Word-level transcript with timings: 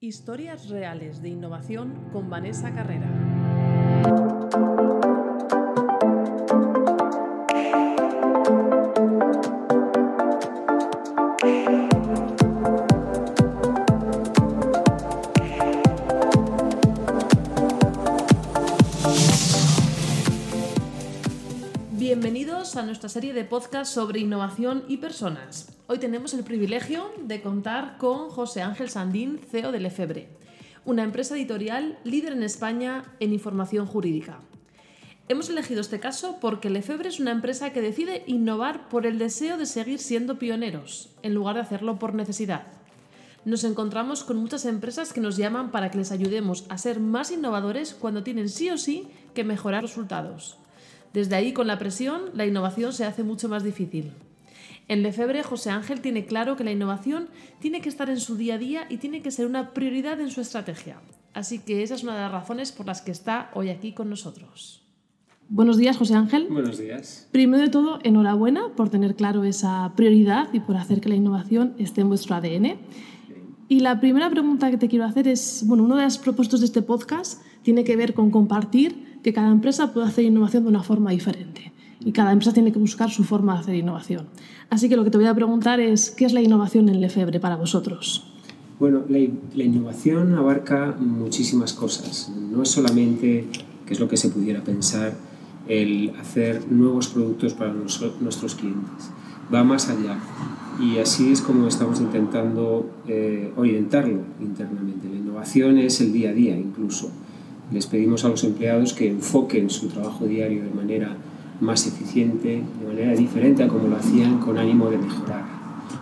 Historias 0.00 0.68
reales 0.68 1.22
de 1.22 1.30
innovación 1.30 2.10
con 2.12 2.30
Vanessa 2.30 2.72
Carrera. 2.72 3.10
Bienvenidos 21.90 22.76
a 22.76 22.84
nuestra 22.84 23.08
serie 23.08 23.32
de 23.32 23.44
podcast 23.44 23.92
sobre 23.92 24.20
innovación 24.20 24.84
y 24.86 24.98
personas. 24.98 25.77
Hoy 25.90 25.98
tenemos 25.98 26.34
el 26.34 26.44
privilegio 26.44 27.10
de 27.18 27.40
contar 27.40 27.96
con 27.96 28.28
José 28.28 28.60
Ángel 28.60 28.90
Sandín, 28.90 29.38
CEO 29.38 29.72
de 29.72 29.80
Lefebre, 29.80 30.28
una 30.84 31.02
empresa 31.02 31.34
editorial 31.34 31.98
líder 32.04 32.34
en 32.34 32.42
España 32.42 33.04
en 33.20 33.32
información 33.32 33.86
jurídica. 33.86 34.40
Hemos 35.30 35.48
elegido 35.48 35.80
este 35.80 35.98
caso 35.98 36.36
porque 36.42 36.68
Lefebre 36.68 37.08
es 37.08 37.20
una 37.20 37.30
empresa 37.30 37.72
que 37.72 37.80
decide 37.80 38.22
innovar 38.26 38.90
por 38.90 39.06
el 39.06 39.18
deseo 39.18 39.56
de 39.56 39.64
seguir 39.64 39.98
siendo 39.98 40.38
pioneros, 40.38 41.08
en 41.22 41.32
lugar 41.32 41.54
de 41.54 41.62
hacerlo 41.62 41.98
por 41.98 42.12
necesidad. 42.12 42.66
Nos 43.46 43.64
encontramos 43.64 44.24
con 44.24 44.36
muchas 44.36 44.66
empresas 44.66 45.14
que 45.14 45.22
nos 45.22 45.38
llaman 45.38 45.70
para 45.70 45.90
que 45.90 45.96
les 45.96 46.12
ayudemos 46.12 46.66
a 46.68 46.76
ser 46.76 47.00
más 47.00 47.30
innovadores 47.30 47.94
cuando 47.94 48.22
tienen 48.22 48.50
sí 48.50 48.68
o 48.68 48.76
sí 48.76 49.08
que 49.32 49.42
mejorar 49.42 49.84
resultados. 49.84 50.58
Desde 51.14 51.36
ahí, 51.36 51.54
con 51.54 51.66
la 51.66 51.78
presión, 51.78 52.24
la 52.34 52.44
innovación 52.44 52.92
se 52.92 53.06
hace 53.06 53.22
mucho 53.22 53.48
más 53.48 53.64
difícil. 53.64 54.12
En 54.88 55.02
Lefebvre, 55.02 55.42
José 55.42 55.70
Ángel 55.70 56.00
tiene 56.00 56.24
claro 56.24 56.56
que 56.56 56.64
la 56.64 56.72
innovación 56.72 57.28
tiene 57.60 57.80
que 57.80 57.88
estar 57.88 58.08
en 58.08 58.20
su 58.20 58.36
día 58.36 58.54
a 58.54 58.58
día 58.58 58.86
y 58.88 58.96
tiene 58.96 59.20
que 59.20 59.30
ser 59.30 59.46
una 59.46 59.74
prioridad 59.74 60.20
en 60.20 60.30
su 60.30 60.40
estrategia. 60.40 61.00
Así 61.34 61.58
que 61.58 61.82
esa 61.82 61.94
es 61.94 62.02
una 62.02 62.14
de 62.14 62.20
las 62.20 62.32
razones 62.32 62.72
por 62.72 62.86
las 62.86 63.02
que 63.02 63.10
está 63.10 63.50
hoy 63.54 63.68
aquí 63.68 63.92
con 63.92 64.08
nosotros. 64.08 64.82
Buenos 65.50 65.76
días, 65.76 65.96
José 65.96 66.14
Ángel. 66.14 66.48
Buenos 66.50 66.78
días. 66.78 67.28
Primero 67.32 67.62
de 67.62 67.70
todo, 67.70 68.00
enhorabuena 68.02 68.74
por 68.76 68.90
tener 68.90 69.14
claro 69.14 69.44
esa 69.44 69.92
prioridad 69.96 70.48
y 70.52 70.60
por 70.60 70.76
hacer 70.76 71.00
que 71.00 71.08
la 71.08 71.14
innovación 71.14 71.74
esté 71.78 72.00
en 72.00 72.08
vuestro 72.08 72.34
ADN. 72.34 72.76
Y 73.68 73.80
la 73.80 74.00
primera 74.00 74.30
pregunta 74.30 74.70
que 74.70 74.78
te 74.78 74.88
quiero 74.88 75.04
hacer 75.04 75.28
es, 75.28 75.64
bueno, 75.66 75.84
uno 75.84 75.96
de 75.96 76.04
los 76.04 76.18
propuestos 76.18 76.60
de 76.60 76.66
este 76.66 76.82
podcast 76.82 77.42
tiene 77.62 77.84
que 77.84 77.96
ver 77.96 78.14
con 78.14 78.30
compartir 78.30 79.20
que 79.22 79.32
cada 79.32 79.48
empresa 79.48 79.92
puede 79.92 80.06
hacer 80.06 80.24
innovación 80.24 80.64
de 80.64 80.70
una 80.70 80.82
forma 80.82 81.10
diferente 81.10 81.72
y 82.00 82.12
cada 82.12 82.32
empresa 82.32 82.52
tiene 82.52 82.72
que 82.72 82.78
buscar 82.78 83.10
su 83.10 83.24
forma 83.24 83.54
de 83.54 83.60
hacer 83.60 83.74
innovación. 83.74 84.26
Así 84.70 84.88
que 84.88 84.96
lo 84.96 85.04
que 85.04 85.10
te 85.10 85.18
voy 85.18 85.26
a 85.26 85.34
preguntar 85.34 85.80
es, 85.80 86.10
¿qué 86.10 86.24
es 86.24 86.32
la 86.32 86.40
innovación 86.40 86.88
en 86.88 87.00
Lefebvre 87.00 87.40
para 87.40 87.56
vosotros? 87.56 88.24
Bueno, 88.78 89.02
la, 89.08 89.18
innovación 89.64 90.34
abarca 90.36 90.94
muchísimas 91.00 91.72
cosas. 91.72 92.30
No 92.52 92.62
es 92.62 92.70
solamente, 92.70 93.46
que 93.86 93.92
es 93.92 93.98
lo 93.98 94.08
que 94.08 94.16
se 94.16 94.28
pudiera 94.28 94.62
pensar, 94.62 95.16
el 95.66 96.12
hacer 96.20 96.70
nuevos 96.70 97.08
productos 97.08 97.54
para 97.54 97.72
nuestros 97.72 98.54
clientes. 98.54 99.10
Va 99.52 99.64
más 99.64 99.88
allá. 99.88 100.20
Y 100.80 100.98
así 100.98 101.32
es 101.32 101.40
como 101.40 101.66
estamos 101.66 102.00
intentando 102.00 102.88
eh, 103.08 103.52
orientarlo 103.56 104.20
internamente. 104.40 105.08
La 105.08 105.16
innovación 105.16 105.78
es 105.78 106.00
el 106.00 106.12
día 106.12 106.30
a 106.30 106.32
día 106.32 106.56
incluso. 106.56 107.10
Les 107.72 107.86
pedimos 107.86 108.24
a 108.24 108.28
los 108.28 108.44
empleados 108.44 108.92
que 108.92 109.08
enfoquen 109.08 109.70
su 109.70 109.88
trabajo 109.88 110.26
diario 110.26 110.62
de 110.62 110.70
manera 110.70 111.16
más 111.60 111.86
eficiente, 111.86 112.62
de 112.80 112.86
manera 112.86 113.12
diferente 113.14 113.62
a 113.62 113.68
como 113.68 113.88
lo 113.88 113.96
hacían 113.96 114.38
con 114.38 114.58
ánimo 114.58 114.90
de 114.90 114.98
mejorar. 114.98 115.44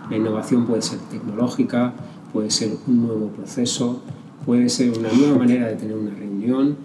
La 0.09 0.17
innovación 0.17 0.65
puede 0.65 0.81
ser 0.81 0.99
tecnológica, 1.11 1.93
puede 2.31 2.51
ser 2.51 2.71
un 2.87 3.07
nuevo 3.07 3.27
proceso, 3.27 4.01
puede 4.45 4.69
ser 4.69 4.97
una 4.97 5.11
nueva 5.11 5.37
manera 5.37 5.67
de 5.67 5.75
tener 5.75 5.95
una 5.95 6.11
reunión, 6.11 6.77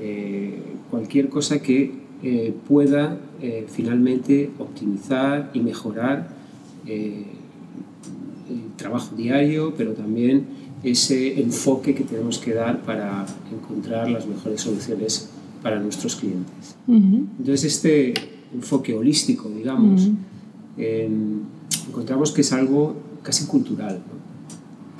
eh, 0.00 0.62
cualquier 0.90 1.28
cosa 1.28 1.60
que 1.60 1.92
eh, 2.22 2.54
pueda 2.66 3.18
eh, 3.40 3.66
finalmente 3.68 4.50
optimizar 4.58 5.50
y 5.54 5.60
mejorar 5.60 6.36
el 6.86 7.26
trabajo 8.76 9.14
diario, 9.14 9.74
pero 9.76 9.92
también 9.92 10.46
ese 10.82 11.40
enfoque 11.40 11.94
que 11.94 12.04
tenemos 12.04 12.38
que 12.38 12.54
dar 12.54 12.80
para 12.80 13.26
encontrar 13.52 14.08
las 14.08 14.26
mejores 14.26 14.62
soluciones 14.62 15.28
para 15.62 15.78
nuestros 15.80 16.16
clientes. 16.16 16.76
Entonces, 16.86 17.64
este 17.64 18.14
enfoque 18.54 18.94
holístico, 18.94 19.48
digamos, 19.48 20.08
encontramos 20.76 22.32
que 22.32 22.42
es 22.42 22.52
algo 22.52 22.96
casi 23.22 23.46
cultural. 23.46 24.00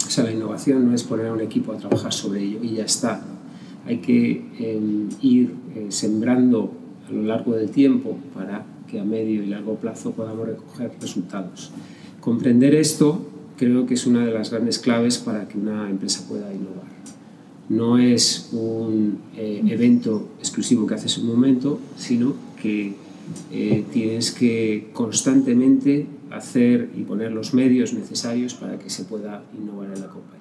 O 0.06 0.10
sea, 0.10 0.24
la 0.24 0.32
innovación 0.32 0.86
no 0.86 0.94
es 0.94 1.02
poner 1.04 1.26
a 1.26 1.32
un 1.32 1.40
equipo 1.40 1.72
a 1.72 1.76
trabajar 1.76 2.12
sobre 2.12 2.42
ello 2.42 2.58
y 2.62 2.74
ya 2.74 2.84
está. 2.84 3.22
Hay 3.86 3.98
que 3.98 4.44
em, 4.58 5.08
ir 5.22 5.54
eh, 5.74 5.86
sembrando 5.90 6.72
a 7.08 7.12
lo 7.12 7.22
largo 7.22 7.54
del 7.54 7.70
tiempo 7.70 8.18
para 8.34 8.64
que 8.86 9.00
a 9.00 9.04
medio 9.04 9.42
y 9.42 9.46
largo 9.46 9.76
plazo 9.76 10.12
podamos 10.12 10.46
recoger 10.46 10.92
resultados. 11.00 11.70
Comprender 12.20 12.74
esto 12.74 13.26
creo 13.56 13.86
que 13.86 13.94
es 13.94 14.06
una 14.06 14.24
de 14.24 14.32
las 14.32 14.50
grandes 14.50 14.78
claves 14.78 15.18
para 15.18 15.46
que 15.46 15.58
una 15.58 15.88
empresa 15.90 16.26
pueda 16.28 16.52
innovar 16.52 16.97
no 17.68 17.98
es 17.98 18.48
un 18.52 19.18
eh, 19.36 19.62
evento 19.66 20.28
exclusivo 20.38 20.86
que 20.86 20.94
haces 20.94 21.18
un 21.18 21.26
momento, 21.26 21.78
sino 21.96 22.34
que 22.60 22.94
eh, 23.52 23.84
tienes 23.92 24.32
que 24.32 24.90
constantemente 24.92 26.06
hacer 26.30 26.90
y 26.96 27.02
poner 27.02 27.32
los 27.32 27.54
medios 27.54 27.92
necesarios 27.92 28.54
para 28.54 28.78
que 28.78 28.90
se 28.90 29.04
pueda 29.04 29.42
innovar 29.58 29.88
en 29.94 30.00
la 30.00 30.08
compañía. 30.08 30.38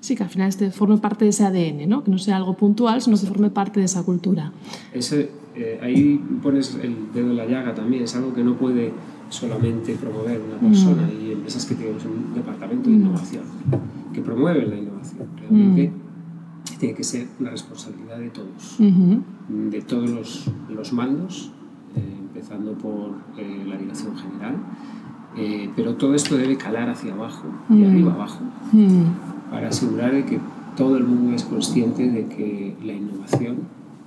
Sí, 0.00 0.16
que 0.16 0.22
al 0.22 0.30
final 0.30 0.48
este 0.48 0.70
forme 0.70 0.96
parte 0.96 1.24
de 1.24 1.30
ese 1.30 1.44
ADN, 1.44 1.88
¿no? 1.88 2.02
que 2.02 2.10
no 2.10 2.16
sea 2.16 2.36
algo 2.36 2.56
puntual, 2.56 3.02
sino 3.02 3.18
que 3.18 3.26
forme 3.26 3.50
parte 3.50 3.80
de 3.80 3.86
esa 3.86 4.02
cultura. 4.02 4.52
Ese, 4.94 5.28
eh, 5.54 5.78
ahí 5.82 6.18
pones 6.42 6.74
el 6.82 7.12
dedo 7.12 7.30
en 7.30 7.36
la 7.36 7.44
llaga 7.44 7.74
también, 7.74 8.04
es 8.04 8.16
algo 8.16 8.32
que 8.32 8.42
no 8.42 8.56
puede 8.56 8.92
solamente 9.28 9.94
promover 9.96 10.40
una 10.40 10.58
persona 10.58 11.08
y 11.12 11.32
empresas 11.32 11.66
que 11.66 11.74
tienen 11.74 11.96
un 11.96 12.34
departamento 12.34 12.88
de 12.88 12.96
innovación, 12.96 13.42
que 14.14 14.22
promueven 14.22 14.70
la 14.70 14.76
innovación. 14.76 15.26
Realmente 15.38 15.92
tiene 16.78 16.94
que 16.94 17.04
ser 17.04 17.26
una 17.40 17.50
responsabilidad 17.50 18.18
de 18.18 18.30
todos, 18.30 18.76
de 19.48 19.82
todos 19.82 20.10
los, 20.10 20.50
los 20.68 20.92
mandos, 20.92 21.50
eh, 21.96 22.00
empezando 22.18 22.72
por 22.74 23.12
eh, 23.38 23.64
la 23.66 23.76
dirección 23.76 24.16
general, 24.16 24.56
eh, 25.36 25.70
pero 25.76 25.96
todo 25.96 26.14
esto 26.14 26.36
debe 26.36 26.56
calar 26.56 26.88
hacia 26.88 27.12
abajo, 27.12 27.44
de 27.68 27.86
arriba 27.86 28.12
abajo, 28.12 28.40
para 29.50 29.68
asegurar 29.68 30.12
de 30.12 30.24
que 30.24 30.40
todo 30.76 30.96
el 30.96 31.04
mundo 31.04 31.34
es 31.34 31.44
consciente 31.44 32.10
de 32.10 32.26
que 32.26 32.76
la 32.84 32.92
innovación, 32.92 33.58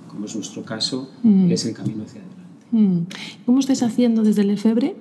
como 0.08 0.26
es 0.26 0.36
nuestro 0.36 0.64
caso, 0.64 1.10
es 1.24 1.66
el 1.66 1.74
camino 1.74 2.04
hacia 2.04 2.22
adelante. 2.22 3.16
¿Cómo 3.46 3.60
estáis 3.60 3.82
haciendo 3.84 4.24
desde 4.24 4.42
el 4.42 4.52
EFEBRE? 4.52 4.96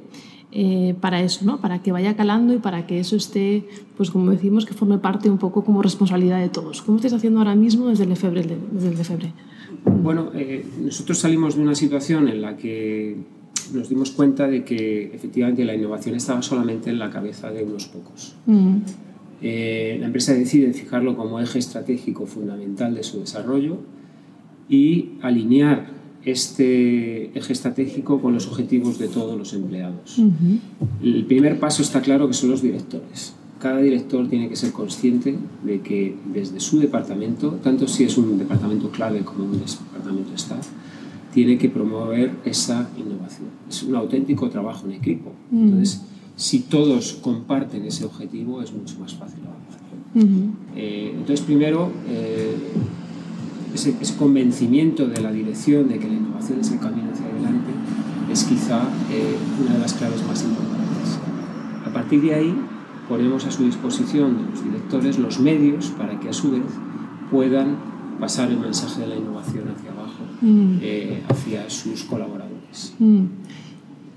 Eh, 0.50 0.94
para 0.98 1.20
eso, 1.20 1.44
¿no? 1.44 1.60
para 1.60 1.82
que 1.82 1.92
vaya 1.92 2.16
calando 2.16 2.54
y 2.54 2.58
para 2.58 2.86
que 2.86 3.00
eso 3.00 3.16
esté, 3.16 3.64
pues 3.98 4.10
como 4.10 4.30
decimos, 4.30 4.64
que 4.64 4.72
forme 4.72 4.96
parte 4.96 5.28
un 5.28 5.36
poco 5.36 5.62
como 5.62 5.82
responsabilidad 5.82 6.40
de 6.40 6.48
todos. 6.48 6.80
¿Cómo 6.80 6.96
estáis 6.96 7.12
haciendo 7.12 7.40
ahora 7.40 7.54
mismo 7.54 7.88
desde 7.88 8.04
el 8.04 8.10
Lefebvre? 8.10 8.42
Desde 8.72 8.88
el 8.88 8.96
Lefebvre? 8.96 9.32
Bueno, 9.84 10.30
eh, 10.34 10.64
nosotros 10.80 11.18
salimos 11.18 11.56
de 11.56 11.62
una 11.62 11.74
situación 11.74 12.28
en 12.28 12.40
la 12.40 12.56
que 12.56 13.18
nos 13.74 13.90
dimos 13.90 14.10
cuenta 14.10 14.48
de 14.48 14.64
que 14.64 15.14
efectivamente 15.14 15.66
la 15.66 15.74
innovación 15.74 16.14
estaba 16.14 16.40
solamente 16.40 16.88
en 16.88 16.98
la 16.98 17.10
cabeza 17.10 17.50
de 17.50 17.64
unos 17.64 17.86
pocos. 17.86 18.34
Mm. 18.46 18.76
Eh, 19.42 19.98
la 20.00 20.06
empresa 20.06 20.32
decide 20.32 20.72
fijarlo 20.72 21.14
como 21.14 21.40
eje 21.40 21.58
estratégico 21.58 22.26
fundamental 22.26 22.94
de 22.94 23.02
su 23.02 23.20
desarrollo 23.20 23.78
y 24.68 25.10
alinear 25.20 25.97
este 26.24 27.36
eje 27.38 27.52
estratégico 27.52 28.20
con 28.20 28.34
los 28.34 28.46
objetivos 28.46 28.98
de 28.98 29.08
todos 29.08 29.36
los 29.36 29.52
empleados. 29.54 30.20
El 31.02 31.24
primer 31.26 31.58
paso 31.58 31.82
está 31.82 32.00
claro 32.00 32.26
que 32.28 32.34
son 32.34 32.50
los 32.50 32.62
directores. 32.62 33.34
Cada 33.60 33.80
director 33.80 34.28
tiene 34.28 34.48
que 34.48 34.56
ser 34.56 34.72
consciente 34.72 35.36
de 35.64 35.80
que 35.80 36.16
desde 36.32 36.60
su 36.60 36.78
departamento, 36.78 37.58
tanto 37.62 37.88
si 37.88 38.04
es 38.04 38.16
un 38.16 38.38
departamento 38.38 38.90
clave 38.90 39.20
como 39.20 39.44
un 39.44 39.52
departamento 39.58 40.34
staff, 40.34 40.66
tiene 41.34 41.58
que 41.58 41.68
promover 41.68 42.32
esa 42.44 42.88
innovación. 42.96 43.48
Es 43.68 43.82
un 43.82 43.96
auténtico 43.96 44.48
trabajo 44.48 44.86
en 44.86 44.92
equipo. 44.92 45.32
Entonces, 45.52 46.02
si 46.36 46.60
todos 46.60 47.14
comparten 47.14 47.84
ese 47.84 48.04
objetivo, 48.04 48.62
es 48.62 48.72
mucho 48.72 48.98
más 49.00 49.14
fácil 49.14 49.40
avanzar. 49.40 49.78
Eh, 50.76 51.12
entonces, 51.12 51.40
primero, 51.44 51.90
eh, 52.08 52.54
ese, 53.74 53.94
convencimiento 54.16 55.06
de 55.06 55.20
la 55.20 55.32
dirección 55.32 55.88
de 55.88 55.98
que 55.98 56.08
la 56.08 56.14
innovación 56.14 56.60
es 56.60 56.70
el 56.72 56.80
camino 56.80 57.10
hacia 57.12 57.26
adelante 57.26 57.72
es 58.30 58.44
quizá 58.44 58.82
eh, 59.10 59.36
una 59.62 59.74
de 59.74 59.78
las 59.80 59.94
claves 59.94 60.22
más 60.26 60.42
importantes. 60.44 61.18
A 61.84 61.92
partir 61.92 62.20
de 62.22 62.34
ahí 62.34 62.54
ponemos 63.08 63.46
a 63.46 63.50
su 63.50 63.64
disposición 63.64 64.36
de 64.36 64.50
los 64.50 64.64
directores 64.64 65.18
los 65.18 65.40
medios 65.40 65.86
para 65.96 66.20
que 66.20 66.28
a 66.28 66.32
su 66.32 66.50
vez 66.50 66.62
puedan 67.30 67.76
pasar 68.20 68.50
el 68.50 68.58
mensaje 68.58 69.02
de 69.02 69.06
la 69.06 69.16
innovación 69.16 69.68
hacia 69.68 69.92
abajo, 69.92 70.24
mm. 70.42 70.78
eh, 70.82 71.22
hacia 71.28 71.70
sus 71.70 72.04
colaboradores. 72.04 72.94
Mm. 72.98 73.24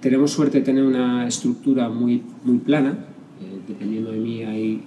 Tenemos 0.01 0.31
suerte 0.31 0.59
de 0.59 0.65
tener 0.65 0.83
una 0.83 1.27
estructura 1.27 1.88
muy, 1.89 2.24
muy 2.44 2.57
plana, 2.57 3.06
eh, 3.39 3.62
dependiendo 3.68 4.12
de 4.12 4.19
mí 4.19 4.44
hay 4.44 4.83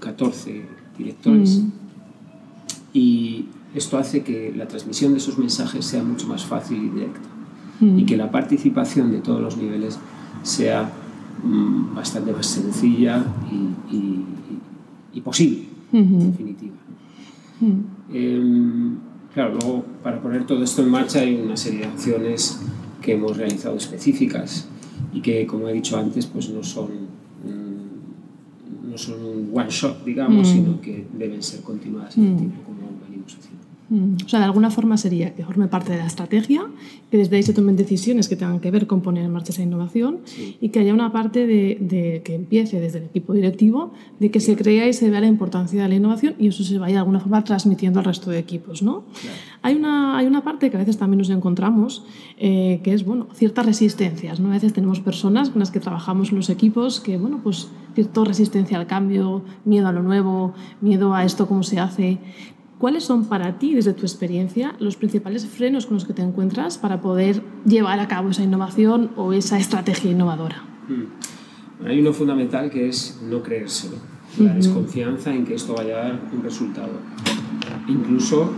14 0.00 0.62
directores. 0.96 1.58
Mm. 1.58 1.70
Y 2.92 3.23
esto 3.74 3.98
hace 3.98 4.22
que 4.22 4.52
la 4.56 4.68
transmisión 4.68 5.12
de 5.12 5.18
esos 5.18 5.38
mensajes 5.38 5.84
sea 5.84 6.02
mucho 6.02 6.26
más 6.28 6.44
fácil 6.44 6.78
y 6.84 6.88
directa. 6.88 7.20
Mm. 7.80 7.98
Y 7.98 8.06
que 8.06 8.16
la 8.16 8.30
participación 8.30 9.10
de 9.10 9.18
todos 9.18 9.40
los 9.40 9.56
niveles 9.56 9.98
sea 10.42 10.90
mm, 11.42 11.94
bastante 11.94 12.32
más 12.32 12.46
sencilla 12.46 13.24
y, 15.12 15.20
posible, 15.20 15.64
en 15.92 16.30
definitiva. 16.32 16.74
Em, 18.12 18.96
claro, 19.32 19.54
luego 19.54 19.84
para 20.02 20.20
poner 20.20 20.44
todo 20.44 20.62
esto 20.62 20.82
en 20.82 20.90
marcha 20.90 21.20
hay 21.20 21.34
una 21.34 21.56
serie 21.56 21.80
de 21.80 21.86
acciones 21.86 22.60
que 23.00 23.12
hemos 23.12 23.36
realizado 23.36 23.76
específicas 23.76 24.68
y 25.12 25.20
que, 25.20 25.46
como 25.46 25.68
he 25.68 25.72
dicho 25.72 25.96
antes, 25.96 26.26
pues 26.26 26.50
no 26.50 26.62
son, 26.62 26.90
mm, 27.44 28.90
no 28.90 28.98
son 28.98 29.24
un 29.24 29.50
one 29.54 29.70
shot, 29.70 30.04
digamos, 30.04 30.48
mm. 30.48 30.52
sino 30.52 30.80
que 30.80 31.06
deben 31.16 31.42
ser 31.42 31.60
continuadas 31.62 32.16
en 32.16 32.24
el 32.24 32.32
mm. 32.32 32.36
tiempo, 32.36 32.62
como 32.64 32.80
venimos 33.06 33.36
haciendo. 33.38 33.63
O 33.90 34.28
sea, 34.28 34.38
de 34.38 34.46
alguna 34.46 34.70
forma 34.70 34.96
sería 34.96 35.34
que 35.34 35.44
forme 35.44 35.68
parte 35.68 35.92
de 35.92 35.98
la 35.98 36.06
estrategia, 36.06 36.62
que 37.10 37.18
desde 37.18 37.36
ahí 37.36 37.42
se 37.42 37.52
tomen 37.52 37.76
decisiones 37.76 38.30
que 38.30 38.36
tengan 38.36 38.58
que 38.60 38.70
ver 38.70 38.86
con 38.86 39.02
poner 39.02 39.24
en 39.24 39.30
marcha 39.30 39.52
esa 39.52 39.62
innovación 39.62 40.20
y 40.58 40.70
que 40.70 40.80
haya 40.80 40.94
una 40.94 41.12
parte 41.12 41.46
de, 41.46 42.22
que 42.24 42.34
empiece 42.34 42.80
desde 42.80 42.98
el 42.98 43.04
equipo 43.04 43.34
directivo, 43.34 43.92
de 44.20 44.30
que 44.30 44.40
se 44.40 44.56
crea 44.56 44.88
y 44.88 44.94
se 44.94 45.10
vea 45.10 45.20
la 45.20 45.26
importancia 45.26 45.82
de 45.82 45.88
la 45.88 45.94
innovación 45.96 46.34
y 46.38 46.48
eso 46.48 46.64
se 46.64 46.78
vaya 46.78 46.94
de 46.94 46.98
alguna 47.00 47.20
forma 47.20 47.44
transmitiendo 47.44 47.98
al 47.98 48.06
resto 48.06 48.30
de 48.30 48.38
equipos. 48.38 48.82
¿no? 48.82 49.04
Hay, 49.60 49.74
una, 49.74 50.16
hay 50.16 50.26
una 50.26 50.42
parte 50.42 50.70
que 50.70 50.76
a 50.78 50.80
veces 50.80 50.96
también 50.96 51.18
nos 51.18 51.28
encontramos, 51.28 52.04
eh, 52.38 52.80
que 52.82 52.94
es 52.94 53.04
bueno, 53.04 53.28
ciertas 53.34 53.66
resistencias. 53.66 54.40
¿no? 54.40 54.48
A 54.48 54.52
veces 54.52 54.72
tenemos 54.72 55.00
personas 55.00 55.50
con 55.50 55.60
las 55.60 55.70
que 55.70 55.80
trabajamos 55.80 56.30
en 56.30 56.36
los 56.36 56.48
equipos 56.48 57.00
que, 57.00 57.18
bueno, 57.18 57.40
pues 57.42 57.68
cierta 57.94 58.24
resistencia 58.24 58.78
al 58.78 58.86
cambio, 58.86 59.44
miedo 59.66 59.88
a 59.88 59.92
lo 59.92 60.02
nuevo, 60.02 60.54
miedo 60.80 61.14
a 61.14 61.24
esto 61.24 61.46
cómo 61.46 61.62
se 61.62 61.78
hace, 61.78 62.18
¿Cuáles 62.84 63.04
son 63.04 63.24
para 63.24 63.58
ti, 63.58 63.74
desde 63.74 63.94
tu 63.94 64.02
experiencia, 64.02 64.76
los 64.78 64.96
principales 64.96 65.46
frenos 65.46 65.86
con 65.86 65.94
los 65.94 66.04
que 66.04 66.12
te 66.12 66.20
encuentras 66.20 66.76
para 66.76 67.00
poder 67.00 67.40
llevar 67.64 67.98
a 67.98 68.08
cabo 68.08 68.28
esa 68.28 68.42
innovación 68.42 69.10
o 69.16 69.32
esa 69.32 69.58
estrategia 69.58 70.10
innovadora? 70.10 70.62
Hmm. 70.86 71.86
Hay 71.86 72.00
uno 72.00 72.12
fundamental 72.12 72.68
que 72.70 72.86
es 72.86 73.22
no 73.26 73.42
creérselo, 73.42 73.96
la 74.38 74.52
desconfianza 74.52 75.34
en 75.34 75.46
que 75.46 75.54
esto 75.54 75.72
vaya 75.74 75.94
a 75.94 76.02
dar 76.08 76.20
un 76.30 76.42
resultado. 76.42 76.90
Incluso, 77.88 78.52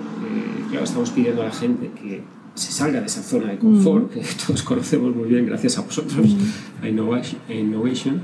eh, 0.75 0.83
estamos 0.83 1.11
pidiendo 1.11 1.43
a 1.43 1.45
la 1.45 1.53
gente 1.53 1.93
que 1.93 2.25
se 2.55 2.73
salga 2.73 2.99
de 2.99 3.07
esa 3.07 3.23
zona 3.23 3.53
de 3.53 3.59
confort, 3.59 4.13
que 4.13 4.25
todos 4.45 4.61
conocemos 4.65 5.15
muy 5.15 5.29
bien 5.29 5.47
gracias 5.47 5.79
a 5.79 5.83
vosotros, 5.83 6.35
a 6.83 6.89
Innovation, 6.89 8.23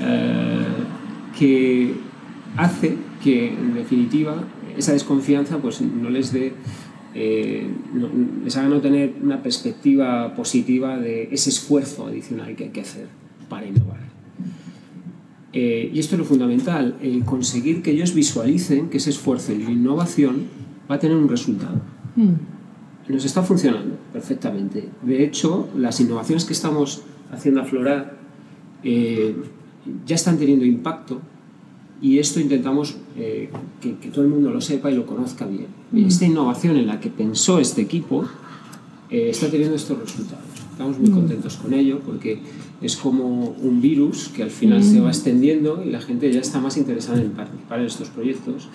eh, 0.00 0.64
que 1.38 1.96
hace 2.56 2.96
que, 3.22 3.48
en 3.48 3.74
definitiva, 3.74 4.36
esa 4.76 4.92
desconfianza 4.92 5.58
pues 5.58 5.80
no 5.80 6.10
les 6.10 6.32
dé 6.32 6.52
eh, 7.14 7.70
les 8.44 8.56
haga 8.56 8.68
no 8.68 8.80
tener 8.80 9.14
una 9.22 9.42
perspectiva 9.42 10.34
positiva 10.34 10.98
de 10.98 11.28
ese 11.30 11.50
esfuerzo 11.50 12.06
adicional 12.06 12.56
que 12.56 12.64
hay 12.64 12.70
que 12.70 12.80
hacer 12.80 13.06
para 13.48 13.66
innovar. 13.66 14.00
Eh, 15.52 15.90
y 15.92 15.98
esto 15.98 16.14
es 16.14 16.20
lo 16.20 16.24
fundamental, 16.24 16.96
el 17.02 17.24
conseguir 17.24 17.82
que 17.82 17.90
ellos 17.90 18.14
visualicen 18.14 18.88
que 18.88 18.96
ese 18.96 19.10
esfuerzo 19.10 19.52
y 19.52 19.58
la 19.62 19.70
innovación 19.70 20.46
va 20.90 20.94
a 20.94 20.98
tener 20.98 21.16
un 21.16 21.28
resultado. 21.28 21.82
Mm. 22.16 23.12
Nos 23.12 23.24
está 23.26 23.42
funcionando 23.42 23.98
perfectamente. 24.12 24.88
De 25.02 25.22
hecho, 25.22 25.68
las 25.76 26.00
innovaciones 26.00 26.46
que 26.46 26.54
estamos 26.54 27.02
haciendo 27.30 27.60
aflorar 27.60 28.16
eh, 28.82 29.36
ya 30.06 30.14
están 30.14 30.38
teniendo 30.38 30.64
impacto 30.64 31.20
y 32.02 32.18
esto 32.18 32.40
intentamos 32.40 32.96
eh, 33.16 33.48
que, 33.80 33.92
todo 34.10 34.24
el 34.24 34.30
mundo 34.30 34.50
lo 34.50 34.60
sepa 34.60 34.90
y 34.90 34.96
lo 34.96 35.06
conozca 35.06 35.46
bien. 35.46 35.68
Mm. 35.92 36.06
Esta 36.06 36.26
innovación 36.26 36.76
en 36.76 36.88
la 36.88 36.98
que 36.98 37.08
pensó 37.08 37.60
este 37.60 37.80
equipo 37.80 38.24
eh, 39.08 39.30
está 39.30 39.48
teniendo 39.48 39.76
estos 39.76 39.98
resultados. 39.98 40.44
Estamos 40.72 40.98
muy 40.98 41.10
mm. 41.10 41.14
contentos 41.14 41.56
con 41.56 41.72
ello 41.72 42.00
porque 42.04 42.40
es 42.80 42.96
como 42.96 43.50
un 43.50 43.80
virus 43.80 44.28
que 44.28 44.42
al 44.42 44.50
final 44.50 44.82
se 44.82 44.98
va 44.98 45.06
mm. 45.06 45.10
extendiendo 45.10 45.84
y 45.86 45.90
la 45.90 46.00
gente 46.00 46.30
ya 46.32 46.40
está 46.40 46.60
más 46.60 46.76
interesada 46.76 47.22
en 47.22 47.30
participar 47.30 47.78
en 47.78 47.86
estos 47.86 48.08
proyectos, 48.08 48.68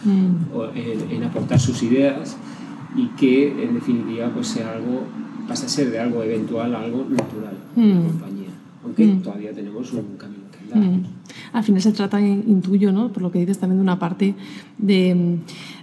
o 0.56 0.66
en, 0.74 1.24
aportar 1.24 1.60
sus 1.60 1.84
ideas 1.84 2.38
y 2.96 3.08
que 3.18 3.62
en 3.62 3.74
definitiva 3.74 4.32
pues 4.34 4.48
sea 4.48 4.72
algo, 4.72 5.02
pasa 5.50 5.66
a 5.66 5.70
ser 5.70 5.92
de 5.92 6.00
algo 6.00 6.24
eventual 6.24 6.74
a 6.74 6.80
algo 6.80 7.06
natural 7.10 7.58
en 7.76 8.04
la 8.04 8.08
compañía, 8.08 8.50
aunque 8.86 9.06
todavía 9.22 9.52
tenemos 9.52 9.92
un 9.92 10.16
camino 10.18 10.44
que 10.50 10.74
andar 10.74 11.17
al 11.58 11.64
final 11.64 11.82
se 11.82 11.92
trata, 11.92 12.22
intuyo, 12.22 12.92
¿no? 12.92 13.12
por 13.12 13.24
lo 13.24 13.32
que 13.32 13.40
dices 13.40 13.58
también 13.58 13.78
de 13.80 13.84
una 13.84 14.00
parte 14.00 14.36
de, 14.78 15.38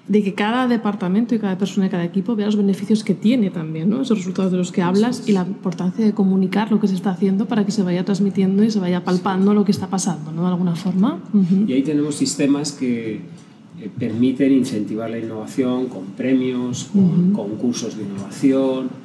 de, 0.09 0.23
que 0.23 0.35
cada 0.35 0.69
departamento 0.69 1.35
y 1.35 1.39
cada 1.39 1.59
persona 1.59 1.87
y 1.87 1.91
cada 1.91 2.05
equipo 2.05 2.37
vea 2.37 2.47
los 2.47 2.57
beneficios 2.57 3.05
que 3.05 3.15
tiene 3.15 3.51
también, 3.51 3.91
¿no? 3.91 4.03
esos 4.03 4.19
resultados 4.19 4.53
de 4.53 4.59
los 4.59 4.73
que 4.73 4.83
hablas 4.83 5.29
y 5.29 5.33
la 5.33 5.43
importancia 5.43 6.05
de 6.05 6.13
comunicar 6.13 6.71
lo 6.71 6.81
que 6.81 6.89
se 6.89 6.95
está 6.95 7.11
haciendo 7.11 7.47
para 7.47 7.65
que 7.65 7.73
se 7.73 7.83
vaya 7.83 8.05
transmitiendo 8.05 8.65
y 8.65 8.71
se 8.71 8.79
vaya 8.79 9.05
palpando 9.05 9.55
lo 9.55 9.65
que 9.65 9.73
está 9.73 9.89
pasando, 9.89 10.33
¿no? 10.33 10.43
de 10.43 10.49
alguna 10.49 10.77
forma. 10.77 11.21
Y 11.67 11.73
ahí 11.73 11.83
tenemos 11.83 12.15
sistemas 12.15 12.73
que 12.73 13.15
eh, 13.81 13.91
permiten 13.99 14.53
incentivar 14.53 15.11
la 15.11 15.19
innovación 15.19 15.87
con 15.87 16.05
premios, 16.17 16.91
con 16.93 17.33
concursos 17.33 17.97
de 17.97 18.05
innovación, 18.05 19.04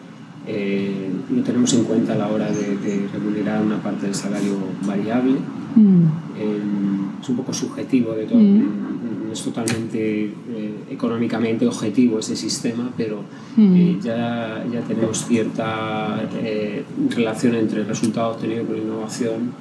eh, 0.52 1.12
lo 1.30 1.44
tenemos 1.44 1.72
en 1.74 1.84
cuenta 1.84 2.14
a 2.14 2.16
la 2.16 2.28
hora 2.28 2.52
de, 2.52 3.08
remunerar 3.14 3.62
una 3.62 3.82
parte 3.84 4.08
del 4.08 4.16
salario 4.16 4.58
variable. 4.86 5.36
Mm. 5.76 7.22
es 7.22 7.30
un 7.30 7.36
poco 7.36 7.54
subjetivo 7.54 8.14
de 8.14 8.26
todo, 8.26 8.40
mm. 8.40 9.28
no 9.28 9.32
es 9.32 9.44
totalmente 9.44 10.26
eh, 10.26 10.74
económicamente 10.90 11.68
objetivo 11.68 12.18
ese 12.18 12.36
sistema, 12.36 12.90
pero 12.98 13.22
mm. 13.56 13.76
eh, 13.76 13.98
ya, 14.02 14.66
ya 14.74 14.82
tenemos 14.82 15.28
cierta 15.28 16.28
relación 17.12 17.54
entre 17.54 17.82
el 17.82 17.88
resultado 17.88 18.32
obtenido 18.32 18.64
por 18.64 18.78
innovación 18.78 19.52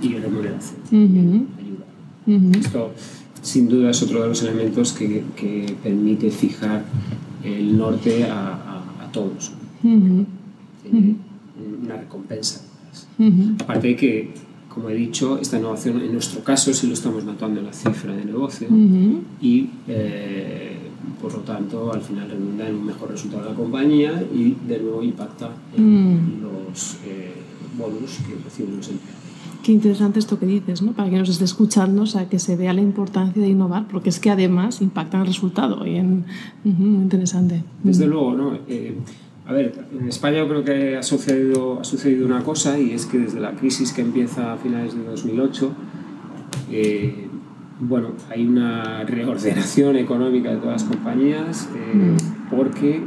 y 0.00 0.14
remuneración. 0.14 0.78
Ayuda. 1.58 2.58
Esto 2.58 2.92
sin 3.42 3.68
duda 3.68 3.90
es 3.90 4.02
otro 4.02 4.22
de 4.22 4.28
los 4.28 4.42
elementos 4.42 4.94
que, 4.94 5.24
que 5.36 5.76
permite 5.82 6.30
fijar 6.30 6.84
el 7.44 7.76
norte 7.76 8.24
a, 8.24 8.54
a 9.02 9.12
todos 9.12 9.52
una 11.82 11.96
recompensa. 11.96 12.62
Aparte 13.60 13.88
de 13.88 13.96
que, 13.96 14.34
como 14.68 14.90
he 14.90 14.94
dicho, 14.94 15.38
esta 15.38 15.58
innovación 15.58 16.00
en 16.00 16.12
nuestro 16.12 16.42
caso 16.42 16.72
sí 16.72 16.86
lo 16.86 16.94
estamos 16.94 17.24
notando 17.24 17.60
en 17.60 17.66
la 17.66 17.72
cifra 17.72 18.14
de 18.14 18.24
negocio 18.24 18.68
y 19.40 19.68
eh, 19.88 20.76
por 21.20 21.32
lo 21.32 21.40
tanto 21.40 21.92
al 21.92 22.00
final 22.00 22.30
redunda 22.30 22.68
en 22.68 22.76
un 22.76 22.86
mejor 22.86 23.10
resultado 23.10 23.44
de 23.44 23.50
la 23.50 23.56
compañía 23.56 24.24
y 24.32 24.56
de 24.66 24.78
nuevo 24.78 25.02
impacta 25.02 25.50
en 25.76 26.42
los 26.42 26.98
eh, 27.04 27.34
bonus 27.76 28.18
que 28.26 28.36
reciben 28.44 28.76
los 28.76 28.88
empleados. 28.88 29.18
Qué 29.62 29.72
interesante 29.72 30.18
esto 30.18 30.38
que 30.38 30.46
dices, 30.46 30.82
¿no? 30.82 30.92
Para 30.92 31.10
que 31.10 31.18
nos 31.18 31.28
esté 31.28 31.44
escuchando, 31.44 32.02
o 32.02 32.06
sea, 32.06 32.28
que 32.28 32.38
se 32.38 32.56
vea 32.56 32.72
la 32.72 32.80
importancia 32.80 33.42
de 33.42 33.48
innovar, 33.48 33.86
porque 33.88 34.08
es 34.08 34.20
que 34.20 34.30
además 34.30 34.80
impacta 34.80 35.16
en 35.16 35.22
el 35.22 35.26
resultado. 35.26 35.86
Y 35.86 35.96
en, 35.96 36.24
interesante. 36.64 37.64
Desde 37.82 38.06
luego, 38.06 38.34
¿no? 38.34 38.58
Eh, 38.68 38.96
a 39.48 39.52
ver, 39.54 39.86
en 39.98 40.06
España 40.06 40.38
yo 40.38 40.48
creo 40.48 40.62
que 40.62 40.98
ha 40.98 41.02
sucedido, 41.02 41.80
ha 41.80 41.84
sucedido 41.84 42.26
una 42.26 42.44
cosa 42.44 42.78
y 42.78 42.92
es 42.92 43.06
que 43.06 43.18
desde 43.18 43.40
la 43.40 43.52
crisis 43.52 43.94
que 43.94 44.02
empieza 44.02 44.52
a 44.52 44.58
finales 44.58 44.94
de 44.94 45.02
2008, 45.04 45.72
eh, 46.70 47.28
bueno, 47.80 48.10
hay 48.28 48.46
una 48.46 49.04
reordenación 49.04 49.96
económica 49.96 50.50
de 50.50 50.58
todas 50.58 50.82
las 50.82 50.84
compañías 50.84 51.66
eh, 51.74 51.96
mm. 51.96 52.54
porque 52.54 53.02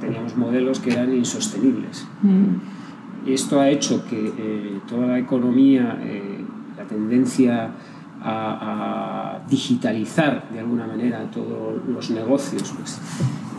teníamos 0.00 0.36
modelos 0.36 0.78
que 0.78 0.92
eran 0.92 1.12
insostenibles. 1.12 2.06
Mm. 2.22 3.28
Esto 3.28 3.60
ha 3.60 3.68
hecho 3.68 4.04
que 4.04 4.32
eh, 4.38 4.78
toda 4.88 5.08
la 5.08 5.18
economía, 5.18 5.98
la 6.76 6.84
tendencia 6.84 7.72
a, 8.20 9.40
a, 9.40 9.48
digitalizar 9.48 10.48
de 10.52 10.60
alguna 10.60 10.86
manera 10.86 11.28
todos 11.32 11.84
los 11.88 12.10
negocios, 12.10 12.72
pues, 12.78 13.00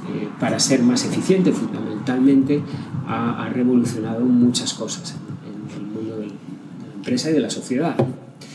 eh, 0.10 0.28
para 0.40 0.60
ser 0.60 0.82
más 0.84 1.06
eficiente 1.06 1.54
fundamentalmente, 1.54 2.62
ha, 3.08 3.50
revolucionado 3.54 4.26
muchas 4.26 4.74
cosas 4.74 5.16
en, 5.46 5.82
el 5.82 5.88
mundo 5.88 6.18
de 6.18 6.28
la 6.28 6.94
empresa 6.96 7.30
y 7.30 7.34
de 7.34 7.40
la 7.40 7.50
sociedad. 7.50 7.96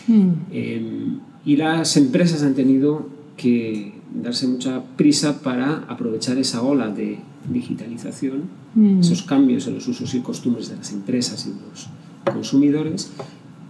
Mm. 0.06 0.30
Em, 0.50 1.20
y 1.44 1.56
las 1.56 1.96
empresas 1.96 2.42
han 2.42 2.54
tenido 2.54 3.08
que 3.36 3.94
darse 4.14 4.46
mucha 4.46 4.82
prisa 4.96 5.40
para 5.40 5.84
aprovechar 5.88 6.36
esa 6.36 6.62
ola 6.62 6.88
de 6.88 7.18
digitalización, 7.50 8.42
mm. 8.74 9.00
esos 9.00 9.22
cambios 9.22 9.66
en 9.68 9.74
los 9.74 9.88
usos 9.88 10.12
y 10.14 10.20
costumbres 10.20 10.68
de 10.68 10.76
las 10.76 10.92
empresas 10.92 11.46
y 11.46 11.50
los 11.50 11.88
consumidores, 12.34 13.10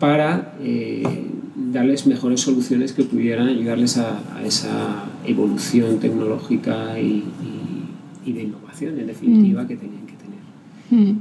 para 0.00 0.56
eh, 0.60 1.04
darles 1.72 2.06
mejores 2.06 2.40
soluciones 2.40 2.92
que 2.92 3.04
pudieran 3.04 3.48
ayudarles 3.48 3.98
a, 3.98 4.20
esa 4.44 5.04
evolución 5.24 5.98
tecnológica 5.98 6.98
y 6.98 7.24
y 7.42 7.57
de 8.32 8.42
innovación, 8.42 8.98
en 8.98 9.06
definitiva, 9.06 9.64
mm. 9.64 9.68
que 9.68 9.76
tenían 9.76 10.06
que 10.06 10.14
tener. 10.14 11.12
Mm. 11.12 11.20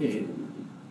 Eh, 0.00 0.26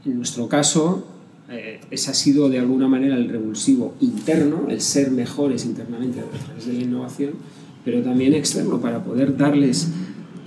en 0.06 0.18
nuestro 0.18 0.48
caso, 0.48 1.06
eh, 1.50 1.82
ese 1.92 2.12
ha 2.12 2.14
sido 2.14 2.50
de 2.50 2.60
alguna 2.60 2.88
manera 2.88 3.16
el 3.16 3.30
revulsivo 3.30 3.96
interno, 4.00 4.68
el 4.70 4.82
ser 4.82 5.12
mejores 5.12 5.66
internamente 5.66 6.20
a 6.20 6.24
través 6.24 6.66
de 6.66 6.74
la 6.74 6.82
innovación, 6.82 7.32
pero 7.86 8.02
también 8.02 8.34
externo 8.34 8.80
para 8.80 9.04
poder 9.04 9.38
darles 9.38 9.90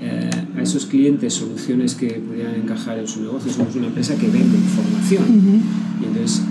eh, 0.00 0.30
a 0.56 0.62
esos 0.62 0.87
clientes 0.87 1.35
soluciones 1.35 1.95
que 1.95 2.09
pudieran 2.14 2.54
encajar 2.54 2.99
en 2.99 3.06
su 3.06 3.23
negocio. 3.23 3.52
Somos 3.52 3.76
una 3.76 3.87
empresa 3.87 4.16
que 4.16 4.26
vende 4.28 4.56
información 4.56 5.25
y 6.00 6.04
entonces 6.06 6.42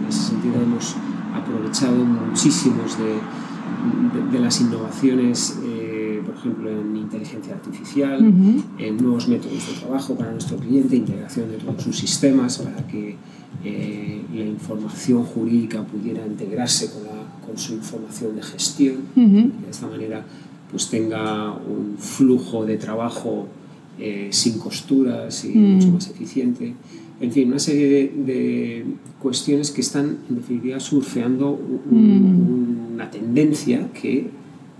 en 0.00 0.08
ese 0.08 0.22
sentido 0.30 0.54
hemos 0.62 0.94
aprovechado 1.34 1.96
muchísimos 1.96 2.96
de, 2.98 4.32
de, 4.32 4.40
las 4.40 4.60
innovaciones, 4.60 5.58
eh, 5.64 5.93
por 6.34 6.38
ejemplo, 6.38 6.70
en 6.70 6.96
inteligencia 6.96 7.54
artificial, 7.54 8.20
en 8.78 8.96
nuevos 8.96 9.28
métodos 9.28 9.68
de 9.68 9.80
trabajo 9.80 10.16
para 10.16 10.32
nuestro 10.32 10.56
cliente, 10.56 10.96
integración 10.96 11.50
de 11.50 11.58
todos 11.58 11.82
sus 11.82 11.96
sistemas 11.96 12.58
para 12.58 12.86
que 12.86 13.16
eh, 13.64 14.20
la 14.34 14.44
información 14.44 15.22
jurídica 15.24 15.82
pudiera 15.84 16.26
integrarse 16.26 16.90
con, 16.90 17.04
la, 17.04 17.46
con 17.46 17.56
su 17.56 17.74
información 17.74 18.34
de 18.36 18.42
gestión. 18.42 18.96
De 19.14 19.70
esta 19.70 19.86
manera 19.86 20.24
pues 20.70 20.88
tenga 20.88 21.52
un 21.52 21.96
flujo 21.98 22.66
de 22.66 22.76
trabajo 22.78 23.46
eh, 23.98 24.28
sin 24.32 24.58
costuras 24.58 25.44
y 25.44 25.50
mucho 25.50 25.92
más 25.92 26.10
eficiente. 26.10 26.74
En 27.20 27.30
fin, 27.30 27.48
una 27.48 27.60
serie 27.60 28.12
de, 28.12 28.84
cuestiones 29.20 29.70
que 29.70 29.80
están 29.80 30.18
en 30.28 30.36
definitiva 30.36 30.80
surfeando 30.80 31.58
una 31.90 33.10
tendencia 33.10 33.88
que 33.92 34.28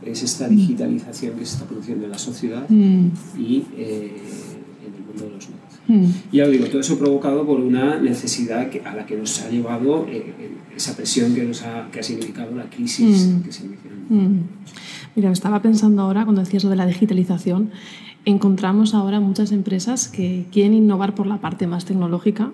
es 0.07 0.23
esta 0.23 0.49
digitalización 0.49 1.37
que 1.37 1.45
se 1.45 1.55
está 1.55 1.67
produciendo 1.67 2.05
en 2.05 2.11
la 2.11 2.19
sociedad 2.19 2.69
y 2.69 3.65
eh, 3.77 4.13
en 4.87 4.95
el 4.95 5.05
mundo 5.07 5.25
de 5.25 5.31
los 5.31 5.49
negocios. 5.49 6.25
Y 6.33 6.37
ya 6.39 6.45
lo 6.45 6.51
digo, 6.51 6.67
todo 6.67 6.81
eso 6.81 6.99
provocado 6.99 7.47
por 7.47 7.61
una 7.61 8.01
necesidad 8.01 8.71
que, 8.71 8.81
a 8.81 8.95
la 8.95 9.07
que 9.07 9.17
nos 9.17 9.41
ha 9.43 9.51
llevado 9.51 10.07
eh, 10.09 10.33
esa 10.75 10.97
presión 10.97 11.35
que, 11.35 11.45
nos 11.45 11.63
ha, 11.63 11.89
que 11.91 12.01
ha 12.01 12.03
significado 12.03 12.55
la 12.55 12.71
crisis 12.71 13.35
que 13.45 13.53
se 13.53 13.67
inició. 13.67 13.91
Mira, 15.17 15.31
estaba 15.31 15.63
pensando 15.63 16.03
ahora, 16.03 16.25
cuando 16.25 16.43
decías 16.43 16.65
lo 16.65 16.71
de 16.71 16.77
la 16.77 16.87
digitalización, 16.87 17.71
encontramos 18.25 18.95
ahora 18.95 19.21
muchas 19.21 19.53
empresas 19.53 20.09
que 20.09 20.47
quieren 20.51 20.75
innovar 20.75 21.15
por 21.15 21.27
la 21.27 21.41
parte 21.41 21.67
más 21.67 21.85
tecnológica 21.85 22.51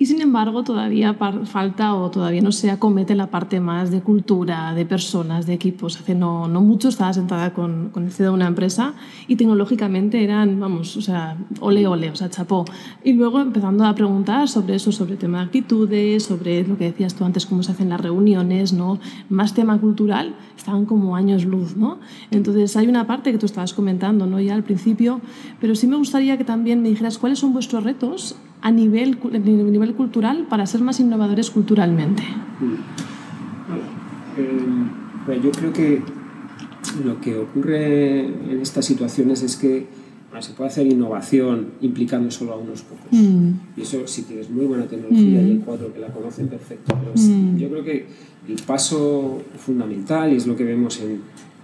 y 0.00 0.06
sin 0.06 0.22
embargo, 0.22 0.64
todavía 0.64 1.12
falta 1.44 1.94
o 1.94 2.10
todavía 2.10 2.40
no 2.40 2.52
se 2.52 2.70
acomete 2.70 3.14
la 3.14 3.26
parte 3.26 3.60
más 3.60 3.90
de 3.90 4.00
cultura, 4.00 4.72
de 4.72 4.86
personas, 4.86 5.44
de 5.44 5.52
equipos. 5.52 6.00
Hace 6.00 6.14
no, 6.14 6.48
no 6.48 6.62
mucho 6.62 6.88
estaba 6.88 7.12
sentada 7.12 7.52
con, 7.52 7.90
con 7.90 8.06
el 8.06 8.10
CEO 8.10 8.28
de 8.28 8.32
una 8.32 8.46
empresa 8.46 8.94
y 9.28 9.36
tecnológicamente 9.36 10.24
eran, 10.24 10.58
vamos, 10.58 10.96
o 10.96 11.02
sea, 11.02 11.36
ole, 11.60 11.86
ole, 11.86 12.08
o 12.08 12.16
sea, 12.16 12.30
chapó. 12.30 12.64
Y 13.04 13.12
luego 13.12 13.40
empezando 13.40 13.84
a 13.84 13.94
preguntar 13.94 14.48
sobre 14.48 14.76
eso, 14.76 14.90
sobre 14.90 15.12
el 15.12 15.18
tema 15.18 15.40
de 15.40 15.44
actitudes, 15.44 16.22
sobre 16.22 16.66
lo 16.66 16.78
que 16.78 16.84
decías 16.84 17.14
tú 17.14 17.26
antes, 17.26 17.44
cómo 17.44 17.62
se 17.62 17.72
hacen 17.72 17.90
las 17.90 18.00
reuniones, 18.00 18.72
¿no? 18.72 18.98
Más 19.28 19.52
tema 19.52 19.78
cultural, 19.78 20.34
estaban 20.56 20.86
como 20.86 21.14
años 21.14 21.44
luz, 21.44 21.76
¿no? 21.76 21.98
Entonces, 22.30 22.74
hay 22.74 22.86
una 22.86 23.06
parte 23.06 23.32
que 23.32 23.38
tú 23.38 23.44
estabas 23.44 23.74
comentando, 23.74 24.24
¿no? 24.24 24.40
Ya 24.40 24.54
al 24.54 24.64
principio, 24.64 25.20
pero 25.60 25.74
sí 25.74 25.86
me 25.86 25.96
gustaría 25.96 26.38
que 26.38 26.44
también 26.44 26.80
me 26.80 26.88
dijeras 26.88 27.18
cuáles 27.18 27.38
son 27.38 27.52
vuestros 27.52 27.84
retos 27.84 28.36
a 28.62 28.70
nivel, 28.70 29.18
a 29.32 29.38
nivel 29.38 29.94
cultural 29.94 30.46
para 30.48 30.66
ser 30.66 30.82
más 30.82 31.00
innovadores 31.00 31.50
culturalmente? 31.50 32.22
Eh, 34.36 34.48
pues 35.26 35.42
yo 35.42 35.50
creo 35.50 35.72
que 35.72 36.02
lo 37.04 37.20
que 37.20 37.36
ocurre 37.36 38.20
en 38.26 38.60
estas 38.60 38.84
situaciones 38.84 39.42
es 39.42 39.56
que 39.56 39.86
se 40.40 40.52
puede 40.52 40.70
hacer 40.70 40.86
innovación 40.86 41.72
implicando 41.80 42.30
solo 42.30 42.52
a 42.52 42.56
unos 42.56 42.82
pocos. 42.82 43.10
Mm. 43.10 43.50
Y 43.76 43.82
eso 43.82 44.06
si 44.06 44.22
tienes 44.22 44.48
muy 44.48 44.64
buena 44.64 44.86
tecnología 44.86 45.42
y 45.42 45.44
hay 45.44 45.54
mm. 45.54 45.62
cuatro 45.62 45.92
que 45.92 45.98
la 45.98 46.08
conocen 46.08 46.48
perfecto. 46.48 46.96
Pero 46.98 47.12
mm. 47.14 47.58
yo 47.58 47.68
creo 47.68 47.84
que 47.84 48.06
el 48.48 48.62
paso 48.62 49.42
fundamental, 49.58 50.32
y 50.32 50.36
es 50.36 50.46
lo 50.46 50.56
que 50.56 50.64
vemos 50.64 51.00
en, 51.00 51.20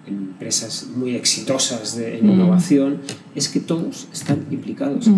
empresas 0.07 0.89
muy 0.97 1.17
exitosas 1.17 1.97
de, 1.97 2.19
en 2.19 2.31
innovación, 2.31 2.99
es 3.35 3.49
que 3.49 3.59
todos 3.59 4.07
están 4.13 4.47
implicados 4.53 5.11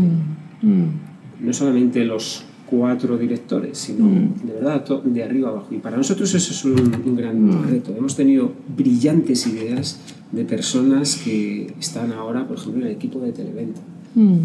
no 1.41 1.53
solamente 1.53 2.05
los 2.05 2.45
cuatro 2.69 3.17
directores, 3.17 3.79
sino 3.79 4.05
mm. 4.05 4.47
de 4.47 4.53
verdad 4.55 5.03
de 5.05 5.25
arriba 5.25 5.49
abajo. 5.49 5.69
Y 5.71 5.79
para 5.79 5.97
nosotros 5.97 6.35
eso 6.35 6.53
es 6.53 6.65
un, 6.65 7.17
gran 7.17 7.43
mm. 7.45 7.71
reto. 7.71 7.95
Hemos 7.97 8.15
tenido 8.15 8.53
brillantes 8.77 9.47
ideas 9.47 10.01
de 10.33 10.45
personas 10.45 11.17
que 11.17 11.73
están 11.81 12.13
ahora, 12.13 12.47
por 12.47 12.59
ejemplo, 12.59 12.83
en 12.83 12.89
el 12.89 12.95
equipo 12.95 13.21
de 13.21 13.33
televenta 13.33 13.81
mm. 14.15 14.39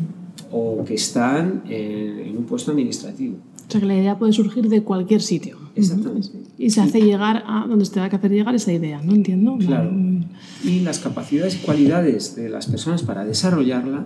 o 0.52 0.84
que 0.86 0.94
están 0.94 1.64
en, 1.68 2.38
un 2.38 2.46
puesto 2.46 2.72
administrativo. 2.72 3.36
O 3.68 3.72
sea 3.74 3.82
que 3.82 3.88
la 3.88 3.98
idea 3.98 4.18
puede 4.18 4.34
surgir 4.34 4.70
de 4.70 4.84
cualquier 4.84 5.22
sitio. 5.22 5.58
Exactamente. 5.76 6.30
Y 6.58 6.70
se 6.70 6.82
hace 6.82 7.02
llegar 7.02 7.44
a 7.48 7.66
donde 7.68 7.86
se 7.86 7.94
tenga 7.94 8.10
que 8.10 8.18
hacer 8.18 8.32
llegar 8.32 8.54
esa 8.54 8.72
idea, 8.72 9.02
¿no? 9.02 9.14
Entiendo. 9.14 9.58
Claro. 9.58 9.92
Y 10.64 10.82
las 10.82 11.00
capacidades 11.00 11.56
y 11.56 11.66
cualidades 11.66 12.36
de 12.36 12.50
las 12.50 12.68
personas 12.68 13.02
para 13.02 13.26
desarrollarla 13.26 14.06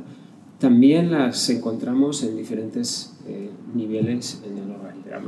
también 0.59 1.11
las 1.11 1.49
encontramos 1.49 2.23
en 2.23 2.35
diferentes 2.35 3.13
eh, 3.27 3.49
niveles 3.75 4.41
en 4.45 4.57
el 4.57 4.71
organigrama 4.71 5.25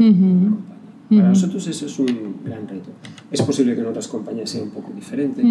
Para 1.09 1.29
nosotros 1.29 1.67
eso 1.67 1.85
es 1.85 1.99
un 1.99 2.35
gran 2.43 2.67
reto. 2.67 2.89
Es 3.31 3.41
posible 3.41 3.75
que 3.75 3.81
en 3.81 3.87
otras 3.87 4.07
compañías 4.07 4.49
sea 4.49 4.63
un 4.63 4.71
poco 4.71 4.91
diferente, 4.93 5.43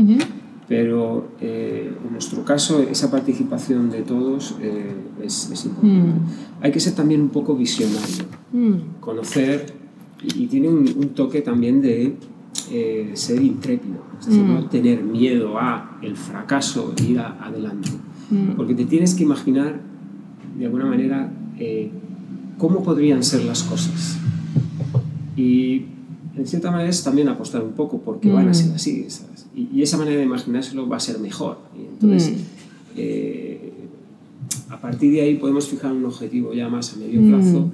pero 0.66 1.28
eh, 1.40 1.92
en 2.04 2.12
nuestro 2.12 2.44
caso 2.44 2.80
esa 2.82 3.10
participación 3.10 3.90
de 3.90 4.02
todos 4.02 4.56
eh, 4.60 4.94
es, 5.22 5.50
es, 5.52 5.64
importante. 5.64 6.20
Hay 6.60 6.72
que 6.72 6.80
ser 6.80 6.94
también 6.94 7.20
un 7.20 7.30
poco 7.30 7.54
visionario, 7.54 8.24
conocer, 9.00 9.74
y, 10.22 10.48
tiene 10.48 10.68
un, 10.68 10.78
un, 10.78 11.08
toque 11.10 11.42
también 11.42 11.80
de 11.80 12.16
ser 13.14 13.40
intrépido, 13.40 14.02
es 14.18 14.26
decir, 14.26 14.42
no 14.42 14.68
tener 14.68 15.02
miedo 15.04 15.56
a 15.58 15.98
el 16.02 16.16
fracaso 16.16 16.92
e 16.96 17.02
ir 17.04 17.20
adelante. 17.20 17.90
Mm. 18.30 18.56
Porque 18.56 18.74
te 18.74 18.84
tienes 18.84 19.14
que 19.14 19.22
imaginar, 19.22 19.80
de 20.58 20.66
alguna 20.66 20.86
manera, 20.86 21.30
eh, 21.58 21.90
cómo 22.58 22.82
podrían 22.82 23.22
ser 23.22 23.44
las 23.44 23.62
cosas. 23.62 24.18
Y 25.36 25.84
en 26.36 26.46
cierta 26.46 26.70
manera 26.70 26.90
es 26.90 27.02
también 27.02 27.28
apostar 27.28 27.62
un 27.62 27.72
poco 27.72 28.00
porque 28.00 28.30
van 28.30 28.48
a 28.48 28.54
ser 28.54 28.70
mm. 28.70 28.74
así. 28.74 29.06
Y, 29.54 29.82
esa 29.82 29.96
manera 29.96 30.18
de 30.18 30.24
imaginárselo 30.24 30.88
va 30.88 30.96
a 30.96 31.00
ser 31.00 31.18
mejor. 31.18 31.58
Y 31.76 31.86
entonces, 31.86 32.30
mm. 32.30 32.42
eh, 32.96 33.72
a 34.68 34.80
partir 34.80 35.12
de 35.12 35.22
ahí 35.22 35.36
podemos 35.36 35.68
fijar 35.68 35.92
un 35.92 36.04
objetivo 36.04 36.52
ya 36.52 36.68
más 36.68 36.94
a 36.94 36.96
medio 36.96 37.20
plazo 37.22 37.70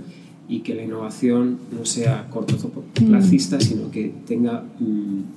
y 0.46 0.60
que 0.60 0.74
la 0.74 0.82
innovación 0.82 1.58
no 1.76 1.84
sea 1.86 2.28
cortoplacista, 2.30 3.58
sino 3.60 3.90
que 3.90 4.12
tenga 4.26 4.64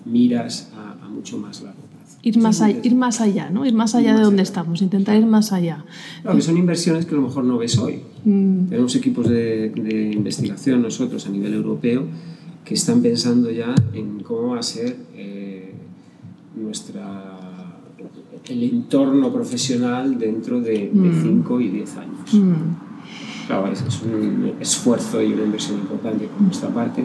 miras 0.05 0.69
a, 0.75 1.05
a 1.05 1.09
mucho 1.09 1.37
más 1.37 1.61
largo 1.61 1.86
ir 2.27 2.37
más, 2.39 2.61
allá, 2.61 2.79
ir 2.83 2.95
más 2.95 3.21
allá, 3.21 3.49
¿no? 3.49 3.65
Ir 3.65 3.73
más 3.73 3.95
allá 3.95 4.15
de 4.15 4.21
donde 4.21 4.43
estamos, 4.43 4.81
intentar 4.81 5.15
ir 5.15 5.25
más 5.25 5.53
allá. 5.53 5.85
Que 6.29 6.41
son 6.41 6.57
inversiones 6.57 7.05
que 7.05 7.15
a 7.15 7.17
lo 7.17 7.23
mejor 7.23 7.45
no 7.45 7.57
ves 7.57 7.77
hoy. 7.77 8.01
Mm. 8.25 8.67
Tenemos 8.67 8.95
equipos 8.95 9.29
de, 9.29 9.69
de, 9.69 10.11
investigación 10.11 10.81
nosotros 10.81 11.25
a 11.25 11.29
nivel 11.29 11.53
europeo 11.53 12.03
que 12.65 12.73
están 12.73 13.01
pensando 13.01 13.49
ya 13.49 13.73
en 13.93 14.19
cómo 14.23 14.49
va 14.49 14.59
a 14.59 14.63
ser 14.63 14.97
eh, 15.15 15.73
nuestra 16.55 17.33
el 18.49 18.63
entorno 18.63 19.31
profesional 19.31 20.17
dentro 20.17 20.61
de 20.61 20.89
5 20.93 21.55
mm. 21.55 21.61
y 21.61 21.67
10 21.69 21.97
años. 21.97 22.33
Mm. 22.33 23.47
Claro, 23.47 23.71
es, 23.71 23.81
es 23.81 24.01
un 24.01 24.53
esfuerzo 24.59 25.21
y 25.21 25.31
una 25.33 25.43
inversión 25.43 25.79
importante 25.79 26.27
por 26.27 26.41
nuestra 26.41 26.69
parte, 26.69 27.03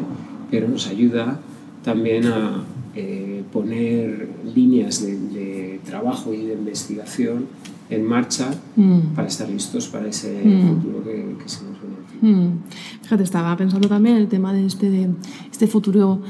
pero 0.51 0.69
nos 0.69 0.89
ayuda 0.89 1.41
también 1.85 2.27
a, 2.27 2.65
eh, 2.95 3.43
poner 3.53 4.29
líneas 4.55 5.03
de, 5.03 5.81
trabajo 5.85 6.33
y 6.33 6.47
de 6.47 6.55
investigación 6.55 7.47
en 7.91 8.07
marcha 8.07 8.55
mm. 8.77 9.15
para 9.17 9.29
estar 9.29 9.49
listos 9.49 9.89
para 9.89 10.09
ese 10.09 10.43
mm. 10.45 10.69
futuro 10.69 11.05
que, 11.05 11.49
se 11.49 11.65
nos 11.65 11.77
viene. 11.81 12.37
Mm. 12.37 12.59
Fíjate, 13.03 13.23
estaba 13.25 13.57
pensando 13.57 13.89
también 13.89 14.17
el 14.17 14.29
tema 14.29 14.53
de 14.53 14.67
este, 14.67 14.91
de 14.91 15.11
este 15.51 15.67
futuro 15.67 16.23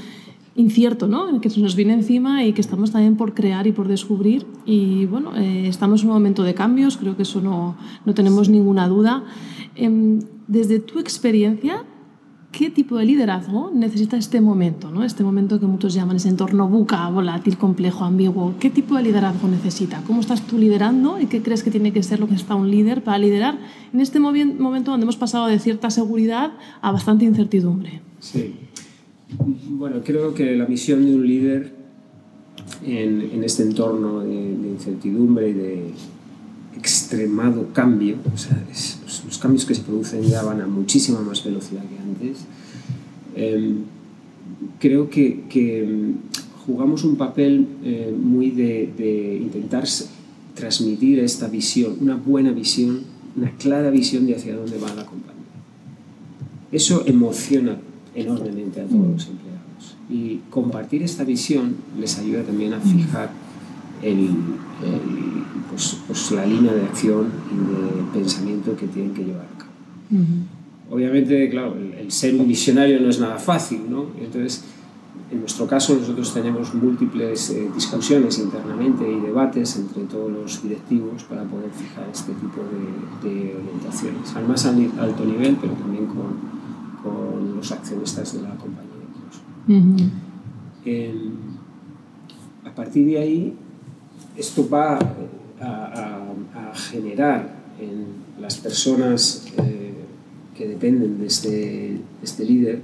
incierto, 0.55 1.09
¿no? 1.09 1.29
El 1.29 1.41
que 1.41 1.51
se 1.51 1.61
nos 1.61 1.77
viene 1.77 1.95
encima 1.95 2.45
y 2.45 2.53
que 2.53 2.61
estamos 2.61 2.93
también 2.93 3.17
por 3.17 3.35
crear 3.35 3.67
y 3.67 3.73
por 3.73 3.89
descubrir. 3.89 4.47
Y 4.67 5.07
bueno, 5.07 5.37
eh, 5.37 5.67
estamos 5.69 6.03
en 6.03 6.09
un 6.09 6.15
momento 6.15 6.43
de 6.43 6.55
cambios, 6.55 6.97
creo 6.97 7.17
que 7.17 7.23
eso 7.23 7.41
no, 7.41 7.77
no 8.05 8.15
tenemos 8.15 8.49
ninguna 8.49 8.89
duda. 8.89 9.25
Em, 9.75 10.21
desde 10.49 10.79
tu 10.79 10.99
experiencia, 10.99 11.85
qué 12.53 12.71
tipo 12.71 12.99
de 12.99 13.07
liderazgo 13.07 13.71
necesita 13.75 14.19
este 14.19 14.41
momento, 14.43 14.91
¿no? 14.91 15.03
este 15.05 15.25
momento 15.25 15.59
que 15.59 15.67
muchos 15.67 15.95
llaman 15.95 16.17
ese 16.17 16.29
entorno 16.29 16.69
buca, 16.69 17.09
volátil, 17.09 17.57
complejo, 17.57 18.05
ambiguo. 18.05 18.55
¿Qué 18.61 18.69
tipo 18.69 18.95
de 18.97 19.03
liderazgo 19.03 19.49
necesita? 19.49 20.03
¿Cómo 20.07 20.21
estás 20.21 20.47
tú 20.47 20.59
liderando 20.59 21.19
y 21.19 21.27
qué 21.27 21.43
crees 21.43 21.63
que 21.63 21.71
tiene 21.71 21.93
que 21.93 22.03
ser 22.03 22.21
lo 22.21 22.29
que 22.29 22.35
está 22.35 22.55
un 22.55 22.71
líder 22.71 23.03
para 23.03 23.19
liderar 23.19 23.59
en 23.93 24.01
este 24.01 24.21
momento 24.21 24.91
donde 24.91 25.05
hemos 25.05 25.17
pasado 25.17 25.47
de 25.47 25.59
cierta 25.59 25.91
seguridad 25.91 26.53
a 26.83 26.93
bastante 26.93 27.25
incertidumbre? 27.25 28.03
Sí. 28.21 28.55
Bueno, 29.71 30.03
creo 30.05 30.35
que 30.35 30.55
la 30.55 30.67
misión 30.67 31.07
de 31.07 31.15
un 31.15 31.27
líder 31.27 31.73
en, 32.85 33.43
este 33.45 33.63
entorno 33.63 34.21
de, 34.21 34.35
incertidumbre 34.35 35.49
y 35.49 35.53
de 35.55 35.91
extremado 36.77 37.69
cambio, 37.73 38.17
o 38.33 38.37
sea, 38.37 38.63
los 39.25 39.39
cambios 39.39 39.65
que 39.65 39.75
se 39.75 39.83
producen 39.83 40.23
ya 40.23 40.43
van 40.43 40.61
a 40.61 40.67
muchísima 40.67 41.21
más 41.21 41.45
velocidad 41.45 41.83
que 41.83 41.99
antes, 41.99 42.47
Em, 43.35 43.79
creo 44.79 45.09
que, 45.09 45.45
que, 45.49 45.83
mm, 45.83 46.67
jugamos 46.67 47.05
un 47.05 47.17
papel 47.17 47.67
eh, 47.83 48.15
muy 48.17 48.51
de, 48.51 48.93
de, 48.97 49.39
intentar 49.43 49.85
transmitir 50.55 51.19
esta 51.19 51.49
visión, 51.49 51.97
una 52.01 52.15
buena 52.15 52.53
visión, 52.53 53.01
una 53.37 53.51
clara 53.53 53.91
visión 53.91 54.27
de 54.27 54.37
hacia 54.37 54.55
dónde 54.55 54.79
va 54.79 54.95
la 54.95 55.07
compañía. 55.07 55.43
Eso 56.71 57.05
emociona 57.07 57.79
enormemente 58.15 58.81
a 58.81 58.85
todos 58.85 59.09
los 59.09 59.27
empleados 59.27 59.97
y 60.11 60.41
compartir 60.51 61.03
esta 61.03 61.25
visión 61.25 61.77
les 61.99 62.19
ayuda 62.19 62.43
también 62.43 62.75
a 62.75 62.81
fijar 62.81 63.31
el, 64.03 64.29
pues, 65.73 65.97
pues, 66.07 66.31
la 66.33 66.45
línea 66.45 66.73
de 66.73 66.83
acción 66.83 67.29
y 67.51 67.57
de 67.57 68.21
pensamiento 68.21 68.77
que 68.77 68.87
tienen 68.87 69.15
que 69.15 69.25
llevar 69.25 69.47
a 69.47 69.59
cabo. 69.59 69.73
Obviamente, 70.91 71.49
claro, 71.49 71.75
el, 71.75 72.13
ser 72.13 72.35
un 72.35 72.47
visionario 72.47 73.01
no 73.01 73.09
es 73.09 73.19
nada 73.19 73.39
fácil, 73.39 73.81
¿no? 73.89 74.09
Entonces, 74.21 74.65
en 75.31 75.41
nuestro 75.41 75.67
caso, 75.67 75.97
nosotros 75.97 76.35
tenemos 76.35 76.75
múltiples 76.75 77.49
eh, 77.51 77.71
discusiones 77.75 78.39
internamente 78.39 79.11
y 79.11 79.21
debates 79.21 79.77
entre 79.77 80.03
todos 80.03 80.31
los 80.31 80.63
directivos 80.63 81.25
para 81.25 81.45
poder 81.45 81.71
fijar 81.71 82.07
este 82.13 82.33
tipo 82.35 82.61
de, 83.23 83.31
de 83.31 83.57
orientaciones, 83.57 84.37
al 84.37 84.47
más 84.47 84.67
alto 84.67 85.25
nivel, 85.25 85.57
pero 85.59 85.73
también 85.73 86.05
con, 86.05 86.37
con 87.03 87.57
los 87.57 87.73
accionistas 87.73 88.35
de 88.35 88.43
la 88.43 88.55
compañía. 88.57 88.93
a 92.67 92.75
partir 92.75 93.07
de 93.07 93.19
ahí, 93.19 93.57
esto 94.37 94.69
va 94.69 94.99
a, 95.63 96.19
generar 96.75 97.55
en 97.79 98.41
las 98.41 98.57
personas 98.57 99.47
eh, 99.59 99.93
que 100.57 100.67
dependen 100.67 101.19
de 101.19 101.27
este, 101.27 101.99
este 102.23 102.45
líder 102.45 102.81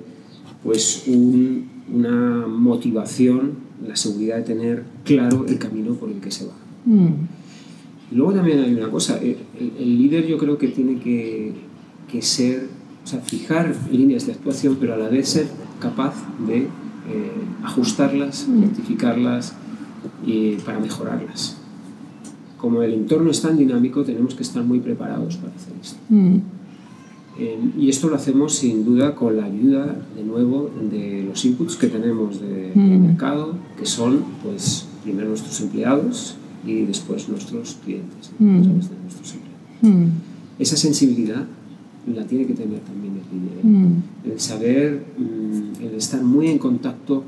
pues 0.62 1.04
una 1.06 2.46
motivación, 2.46 3.52
la 3.86 3.96
seguridad 3.96 4.36
de 4.36 4.42
tener 4.42 4.84
claro 5.04 5.46
el 5.46 5.58
camino 5.58 5.94
por 5.94 6.10
el 6.10 6.20
que 6.20 6.30
se 6.30 6.46
va. 6.46 6.52
Mm. 6.84 7.28
Luego 8.10 8.34
también 8.34 8.60
hay 8.60 8.74
una 8.74 8.90
cosa, 8.90 9.18
el, 9.18 9.38
líder 9.78 10.26
yo 10.26 10.36
creo 10.36 10.58
que 10.58 10.68
tiene 10.68 10.98
que, 10.98 11.52
que, 12.10 12.22
ser, 12.22 12.68
o 13.04 13.06
sea, 13.06 13.20
fijar 13.20 13.74
líneas 13.90 14.26
de 14.26 14.32
actuación, 14.32 14.76
pero 14.80 14.94
a 14.94 14.96
la 14.96 15.08
vez 15.08 15.28
ser 15.28 15.46
capaz 15.80 16.14
de 16.46 16.58
eh, 16.58 16.68
ajustarlas, 17.62 18.48
mm. 18.48 18.62
rectificarlas 18.62 19.54
y 20.26 20.56
para 20.56 20.80
mejorarlas 20.80 21.56
como 22.58 22.82
el 22.82 22.92
entorno 22.92 23.30
es 23.30 23.40
tan 23.40 23.56
dinámico, 23.56 24.04
tenemos 24.04 24.34
que 24.34 24.42
estar 24.42 24.62
muy 24.64 24.80
preparados 24.80 25.36
para 25.36 25.54
hacer 25.54 25.72
esto. 25.80 25.98
Mm. 26.08 26.36
Eh, 27.38 27.58
y 27.78 27.88
esto 27.88 28.08
lo 28.08 28.16
hacemos 28.16 28.54
sin 28.54 28.84
duda 28.84 29.14
con 29.14 29.36
la 29.36 29.44
ayuda, 29.44 29.96
de 30.16 30.24
nuevo, 30.24 30.70
de 30.90 31.22
los 31.22 31.44
inputs 31.44 31.76
que 31.76 31.86
tenemos 31.86 32.40
de, 32.40 32.72
mm. 32.74 32.88
del 32.88 32.98
mercado, 32.98 33.54
que 33.78 33.86
son, 33.86 34.24
pues, 34.42 34.86
primero 35.04 35.28
nuestros 35.28 35.60
empleados 35.60 36.34
y 36.66 36.82
después 36.82 37.28
nuestros 37.28 37.76
clientes, 37.84 38.32
mm. 38.38 38.62
de 38.62 38.68
nuestros 38.68 39.34
empleados. 39.34 40.10
Esa 40.58 40.76
sensibilidad 40.76 41.46
la 42.12 42.24
tiene 42.24 42.46
que 42.46 42.54
tener 42.54 42.80
también 42.80 43.14
el 43.14 43.70
líder. 43.70 44.32
El 44.34 44.40
saber, 44.40 45.04
el 45.80 45.94
estar 45.94 46.22
muy 46.24 46.48
en 46.48 46.58
contacto 46.58 47.22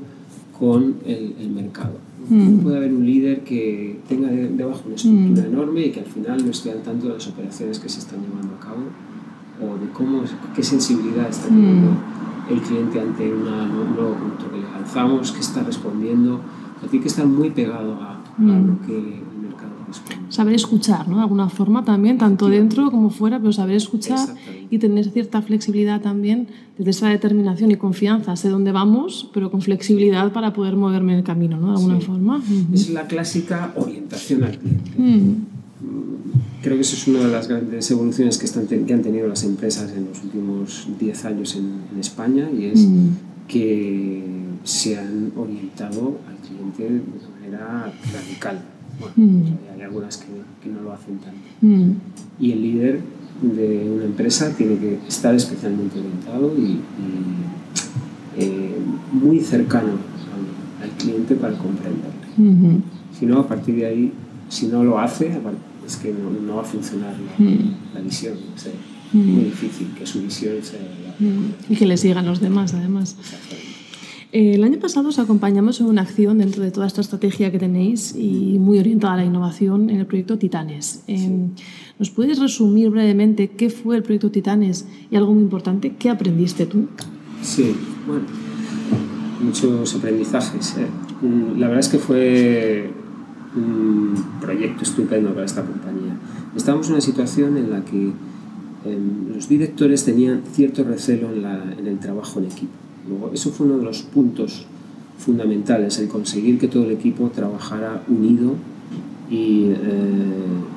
con 0.59 0.95
el, 1.05 1.35
el 1.39 1.49
mercado 1.51 2.10
Mm. 2.31 2.59
Puede 2.59 2.77
haber 2.77 2.93
un 2.93 3.05
líder 3.05 3.43
que 3.43 3.99
tenga 4.07 4.29
debajo 4.29 4.83
una 4.85 4.95
estructura 4.95 5.43
mm. 5.43 5.51
enorme 5.53 5.81
y 5.81 5.91
que 5.91 5.99
al 5.99 6.05
final 6.05 6.45
no 6.45 6.49
esté 6.49 6.71
al 6.71 6.81
tanto 6.81 7.07
de 7.07 7.15
las 7.15 7.27
operaciones 7.27 7.77
que 7.77 7.89
se 7.89 7.99
están 7.99 8.21
llevando 8.21 8.55
a 8.55 8.59
cabo 8.59 8.83
o 9.61 9.77
de 9.77 9.91
cómo, 9.91 10.23
qué 10.55 10.63
sensibilidad 10.63 11.27
está 11.29 11.49
teniendo 11.49 11.91
mm. 11.91 12.53
el 12.53 12.61
cliente 12.61 13.01
ante 13.01 13.33
una, 13.33 13.63
un 13.63 13.95
nuevo 13.95 14.15
producto 14.15 14.49
que 14.49 14.57
le 14.61 14.71
lanzamos, 14.71 15.33
que 15.33 15.41
está 15.41 15.61
respondiendo. 15.63 16.39
Tiene 16.89 17.03
que 17.03 17.09
estar 17.09 17.27
muy 17.27 17.49
pegado 17.51 17.95
a, 17.95 18.23
a 18.39 18.41
lo 18.41 18.81
que 18.87 19.21
Saber 20.29 20.55
escuchar, 20.55 21.07
¿no? 21.07 21.17
De 21.17 21.21
alguna 21.23 21.49
forma 21.49 21.83
también, 21.83 22.17
tanto 22.17 22.49
dentro 22.49 22.89
como 22.91 23.09
fuera, 23.09 23.39
pero 23.39 23.51
saber 23.51 23.75
escuchar 23.75 24.35
y 24.69 24.77
tener 24.79 25.09
cierta 25.11 25.41
flexibilidad 25.41 26.01
también 26.01 26.47
desde 26.77 26.91
esa 26.91 27.09
determinación 27.09 27.71
y 27.71 27.75
confianza. 27.75 28.35
Sé 28.35 28.49
dónde 28.49 28.71
vamos, 28.71 29.29
pero 29.33 29.51
con 29.51 29.61
flexibilidad 29.61 30.31
para 30.31 30.53
poder 30.53 30.75
moverme 30.75 31.13
en 31.13 31.19
el 31.19 31.23
camino, 31.23 31.57
¿no? 31.57 31.67
De 31.67 31.77
alguna 31.77 31.99
forma. 31.99 32.43
Es 32.73 32.89
la 32.89 33.07
clásica 33.07 33.73
orientación 33.75 34.43
al 34.43 34.57
cliente. 34.57 34.91
Mm. 34.97 35.33
Creo 36.61 36.75
que 36.75 36.81
eso 36.81 36.95
es 36.95 37.07
una 37.07 37.19
de 37.25 37.31
las 37.31 37.47
grandes 37.47 37.89
evoluciones 37.89 38.37
que, 38.37 38.45
están, 38.45 38.67
que 38.67 38.93
han 38.93 39.01
tenido 39.01 39.27
las 39.27 39.43
empresas 39.43 39.91
en 39.95 40.05
los 40.05 40.23
últimos 40.23 40.87
10 40.99 41.25
años 41.25 41.55
en, 41.55 41.81
en 41.91 41.99
España 41.99 42.49
y 42.51 42.65
es 42.65 42.81
mm. 42.81 43.07
que 43.47 44.41
se 44.63 44.97
han 44.97 45.31
orientado 45.35 46.19
al 46.27 46.37
cliente 46.47 46.83
de 46.83 47.01
manera 47.41 47.91
radical 48.13 48.61
Mm. 49.15 49.43
Hay 49.73 49.81
algunas 49.81 50.17
que, 50.17 50.27
que, 50.61 50.69
no 50.69 50.81
lo 50.81 50.93
hacen 50.93 51.17
tanto. 51.19 51.39
Mm. 51.61 51.91
Y 52.39 52.51
el 52.51 52.61
líder 52.61 53.01
de 53.41 53.89
una 53.89 54.05
empresa 54.05 54.55
tiene 54.55 54.77
que 54.77 54.99
estar 55.07 55.33
especialmente 55.33 55.99
orientado 55.99 56.53
y, 56.57 56.79
eh, 58.37 58.77
muy 59.11 59.39
cercano 59.39 59.91
al, 60.81 60.89
cliente 60.97 61.35
para 61.35 61.57
comprenderle. 61.57 62.11
Mm-hmm. 62.37 62.81
Si 63.19 63.25
no, 63.25 63.39
a 63.39 63.47
partir 63.47 63.75
de 63.75 63.85
ahí, 63.85 64.13
si 64.49 64.67
no 64.67 64.83
lo 64.83 64.99
hace, 64.99 65.31
es 65.85 65.95
que 65.97 66.13
no, 66.13 66.29
no 66.29 66.55
va 66.57 66.61
a 66.61 66.65
funcionar 66.65 67.15
la, 67.19 67.45
mm. 67.45 67.75
la 67.95 68.01
visión. 68.01 68.35
es 68.55 68.69
muy 69.13 69.45
difícil 69.45 69.87
que 69.97 70.05
su 70.05 70.21
visión 70.21 70.55
sea... 70.61 70.79
Y 71.69 71.75
que 71.75 71.85
le 71.85 71.97
sigan 71.97 72.25
los 72.25 72.39
demás, 72.39 72.73
además. 72.73 73.15
El 74.31 74.63
año 74.63 74.79
pasado 74.79 75.09
os 75.09 75.19
acompañamos 75.19 75.81
en 75.81 75.87
una 75.87 76.03
acción 76.03 76.37
dentro 76.37 76.63
de 76.63 76.71
toda 76.71 76.87
esta 76.87 77.01
estrategia 77.01 77.51
que 77.51 77.59
tenéis 77.59 78.15
y 78.15 78.57
muy 78.59 78.79
orientada 78.79 79.15
a 79.15 79.17
la 79.17 79.25
innovación 79.25 79.89
en 79.89 79.99
el 79.99 80.05
proyecto 80.05 80.37
Titanes. 80.37 81.03
Eh, 81.07 81.49
¿Nos 81.99 82.11
puedes 82.11 82.39
resumir 82.39 82.89
brevemente 82.91 83.49
qué 83.49 83.69
fue 83.69 83.97
el 83.97 84.03
proyecto 84.03 84.31
Titanes 84.31 84.87
y 85.09 85.17
algo 85.17 85.33
muy 85.33 85.43
importante, 85.43 85.95
qué 85.99 86.09
aprendiste 86.09 86.65
tú? 86.65 86.87
Sí, 87.41 87.75
bueno, 88.07 88.23
muchos 89.43 89.95
aprendizajes. 89.95 90.77
¿eh? 90.77 90.87
Mm, 91.25 91.59
la 91.59 91.67
verdad 91.67 91.81
es 91.81 91.89
que 91.89 91.99
fue 91.99 92.89
un 93.53 94.15
proyecto 94.39 94.83
estupendo 94.83 95.33
para 95.33 95.45
esta 95.45 95.61
compañía. 95.61 96.15
Estábamos 96.55 96.87
en 96.87 96.93
una 96.93 97.01
situación 97.01 97.57
en 97.57 97.69
la 97.69 97.83
que 97.83 98.13
em, 98.85 99.35
los 99.35 99.49
directores 99.49 100.05
tenían 100.05 100.43
cierto 100.53 100.85
recelo 100.85 101.27
en 101.33 101.85
el 101.85 101.99
trabajo 101.99 102.39
en 102.39 102.45
equipo 102.45 102.80
eso 103.33 103.51
fue 103.51 103.67
uno 103.67 103.77
de 103.77 103.83
los 103.83 104.03
puntos 104.03 104.65
fundamentales, 105.17 105.99
el 105.99 106.07
conseguir 106.07 106.57
que 106.57 106.67
todo 106.67 106.83
el 106.85 106.91
equipo 106.91 107.29
trabajara 107.29 108.03
unido 108.07 108.55
y 109.29 109.65
eh, 109.65 109.77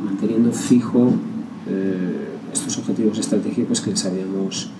manteniendo 0.04 0.52
fijo 0.52 1.12
eh, 1.68 2.28
estos 2.52 2.78
objetivos 2.78 3.18
estratégicos 3.18 3.80
que 3.80 3.90
les 3.90 4.04
habíamos 4.04 4.70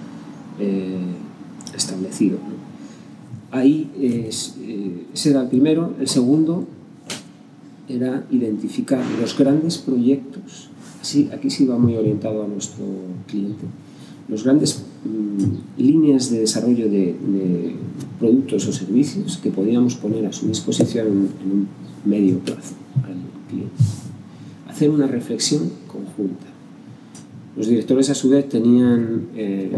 eh, 0.59 0.99
establecido. 1.75 2.39
Ahí 3.51 3.91
ese 5.13 5.31
era 5.31 5.43
el 5.43 5.49
primero. 5.49 5.95
El 6.01 6.09
segundo 6.09 6.67
era 7.89 8.25
identificar 8.31 9.03
los 9.21 9.37
grandes 9.39 9.79
proyectos. 9.79 10.71
Así, 11.01 11.31
aquí 11.33 11.51
se 11.51 11.65
iba 11.65 11.79
muy 11.79 11.97
orientado 11.97 12.43
a 12.43 12.49
nuestro 12.49 12.85
cliente 13.29 13.65
los 14.29 14.45
grandes 14.45 14.83
mm, 15.05 15.81
líneas 15.83 16.31
de 16.31 16.41
desarrollo 16.41 16.89
de, 16.89 17.15
productos 18.19 18.67
o 18.69 18.73
servicios 18.73 19.39
que 19.39 19.51
podíamos 19.51 19.97
poner 19.97 20.25
a 20.27 20.33
su 20.33 20.49
disposición 20.49 21.07
en, 21.07 21.51
un 21.51 21.69
medio 22.05 22.39
plazo 22.39 22.75
al 23.03 23.17
cliente. 23.49 23.75
Hacer 24.69 24.91
una 24.91 25.07
reflexión 25.07 25.71
conjunta. 25.87 26.47
Los 27.57 27.69
directores 27.69 28.11
a 28.11 28.15
su 28.15 28.31
vez 28.31 28.49
tenían 28.49 29.29
eh, 29.37 29.71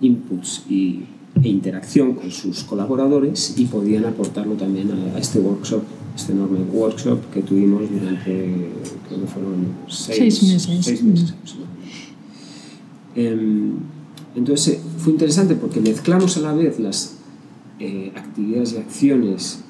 inputs 0.00 0.64
y, 0.68 1.04
e 1.42 1.48
interacción 1.48 2.14
con 2.14 2.30
sus 2.30 2.64
colaboradores 2.64 3.54
y 3.56 3.66
podían 3.66 4.06
aportarlo 4.06 4.54
también 4.54 4.90
a, 4.90 5.18
este 5.18 5.38
workshop, 5.38 5.82
este 6.16 6.32
enorme 6.32 6.60
workshop 6.72 7.30
que 7.32 7.42
tuvimos 7.42 7.82
durante, 7.90 8.70
creo 9.06 9.20
que 9.20 9.26
fueron 9.26 9.66
seis, 9.88 10.42
meses. 10.42 10.84
Seis 10.84 11.02
meses 11.02 11.34
Em, 13.16 13.78
entonces 14.36 14.80
fue 14.98 15.12
interesante 15.14 15.54
porque 15.54 15.80
mezclamos 15.80 16.36
a 16.36 16.40
la 16.40 16.52
vez 16.52 16.78
las 16.78 17.16
eh, 17.80 18.12
actividades 18.14 18.74
y 18.74 18.76
acciones 18.76 19.64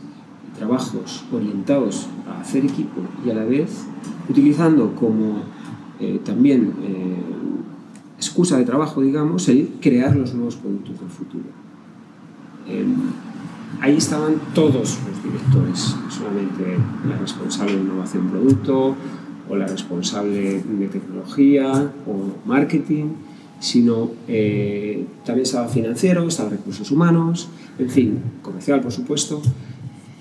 y 0.49 0.59
trabajos 0.59 1.25
orientados 1.33 2.09
a 2.29 2.41
hacer 2.41 2.65
equipo 2.65 3.01
y 3.25 3.31
a 3.31 3.35
la 3.35 3.45
vez 3.45 3.71
utilizando 4.29 4.95
como 4.97 5.43
eh, 6.01 6.21
también 6.25 6.75
eh, 6.83 7.17
excusa 8.17 8.59
de 8.59 8.65
trabajo, 8.65 9.01
digamos, 9.03 9.49
el 9.49 9.71
crear 9.81 10.17
los 10.17 10.35
nuevos 10.35 10.57
productos 10.57 10.99
del 10.99 11.11
futuro. 11.11 11.45
Em, 12.69 12.97
ahí 13.81 13.97
estaban 13.97 14.35
todos 14.53 14.99
los 15.07 15.23
directores, 15.23 15.95
solamente 16.11 16.77
la 17.09 17.17
responsable 17.19 17.77
de 17.77 17.83
innovación 17.83 18.29
producto 18.29 18.97
o 19.49 19.57
la 19.57 19.69
responsable 19.69 20.61
de 20.61 20.89
tecnología 20.89 21.93
o 22.05 22.49
marketing, 22.49 23.11
sino 23.67 24.13
eh, 24.29 25.05
también 25.25 25.43
estaba 25.43 25.67
financiero, 25.67 26.29
estaba 26.29 26.51
recursos 26.51 26.89
humanos, 26.93 27.49
en 27.81 27.91
fin, 27.91 28.19
comercial 28.41 28.81
por 28.81 28.93
supuesto, 28.93 29.43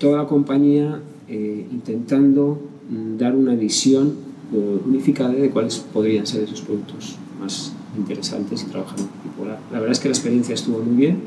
toda 0.00 0.18
la 0.18 0.26
compañía 0.26 1.00
eh, 1.28 1.64
intentando 1.70 2.60
mm, 2.90 3.16
dar 3.18 3.36
una 3.36 3.54
visión 3.54 4.14
eh, 4.52 4.80
unificada 4.84 5.32
de 5.32 5.50
cuáles 5.50 5.76
podrían 5.78 6.26
ser 6.26 6.42
esos 6.42 6.60
productos 6.60 7.18
más 7.40 7.72
interesantes 7.96 8.64
y 8.64 8.66
trabajar 8.66 8.98
en. 8.98 9.46
La, 9.46 9.60
la, 9.70 9.78
verdad 9.78 9.92
es 9.92 10.00
que 10.00 10.08
la 10.08 10.14
experiencia 10.14 10.54
estuvo 10.54 10.80
muy 10.80 10.96
bien, 10.96 11.20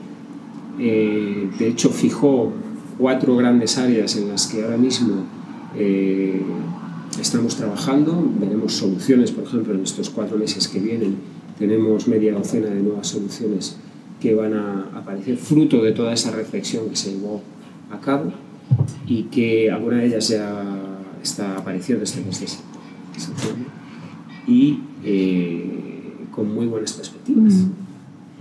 de 0.77 1.67
hecho 1.67 1.89
fijó 1.89 2.51
cuatro 2.97 3.37
grandes 3.37 3.77
áreas 3.77 4.17
en 4.17 4.27
las 4.27 4.47
que 4.47 4.63
ahora 4.63 4.77
mismo 4.77 5.23
estamos 7.19 7.55
trabajando, 7.55 8.29
veremos 8.39 8.73
soluciones, 8.73 9.31
por 9.31 9.45
ejemplo, 9.45 9.73
en 9.73 9.83
estos 9.83 10.09
cuatro 10.09 10.37
meses 10.37 10.67
que 10.67 10.79
vienen 10.79 11.17
tenemos 11.59 12.07
media 12.07 12.33
docena 12.33 12.67
de 12.67 12.81
nuevas 12.81 13.07
soluciones 13.07 13.75
que 14.21 14.33
van 14.33 14.53
a 14.53 14.89
aparecer 14.95 15.37
fruto 15.37 15.83
de 15.83 15.91
toda 15.91 16.13
esa 16.13 16.31
reflexión 16.31 16.89
que 16.89 16.95
se 16.95 17.11
llevó 17.11 17.41
a 17.91 17.99
cabo 17.99 18.31
y 19.05 19.23
que 19.23 19.69
alguna 19.69 19.97
de 19.97 20.07
ellas 20.07 20.29
ya 20.29 20.63
está 21.21 21.57
apareciendo 21.57 22.03
este 22.03 22.21
mes 22.21 22.39
de 22.39 22.47
septiembre 23.19 23.65
y 24.47 24.79
eh, 25.03 26.25
con 26.31 26.53
muy 26.53 26.65
buenas 26.65 26.93
perspectivas. 26.93 27.53
Mm. 27.53 27.71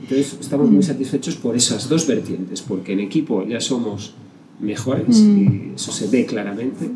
Entonces 0.02 0.38
estamos 0.40 0.70
muy 0.70 0.78
mm. 0.78 0.84
satisfechos 0.84 1.36
por 1.36 1.56
esas 1.56 1.88
dos 1.88 2.06
vertientes, 2.06 2.62
porque 2.62 2.92
en 2.92 3.00
equipo 3.00 3.44
ya 3.46 3.60
somos 3.60 4.14
mejores 4.60 5.20
mm. 5.20 5.38
y 5.38 5.72
eso 5.74 5.92
se 5.92 6.06
ve 6.08 6.24
claramente. 6.24 6.86
Eh, 6.86 6.90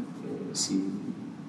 si 0.53 0.81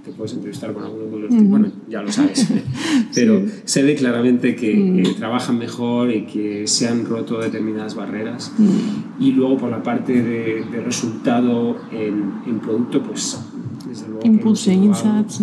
te 0.03 0.11
puedes 0.11 0.33
entrevistar 0.33 0.73
con 0.73 0.83
alguno 0.83 1.05
de 1.05 1.19
los 1.23 1.31
uh 1.31 1.43
bueno, 1.45 1.67
ya 1.89 2.01
lo 2.01 2.11
sabes, 2.11 2.47
pero 3.15 3.41
se 3.63 3.83
ve 3.83 3.95
claramente 3.95 4.55
que 4.55 4.75
mm. 4.75 5.15
trabajan 5.15 5.57
mejor 5.57 6.11
y 6.11 6.25
que 6.25 6.67
se 6.67 6.87
han 6.87 7.05
roto 7.05 7.39
determinadas 7.39 7.95
barreras. 7.95 8.53
Mm. 8.57 9.23
Y 9.23 9.31
luego 9.31 9.57
por 9.57 9.69
la 9.69 9.81
parte 9.81 10.21
de, 10.21 10.65
de 10.71 10.81
resultado 10.81 11.77
en, 11.91 12.33
en, 12.47 12.59
producto, 12.59 13.01
pues 13.01 13.39
desde 13.87 14.07
luego... 14.07 14.25
Impulse, 14.25 14.73
insights. 14.73 15.41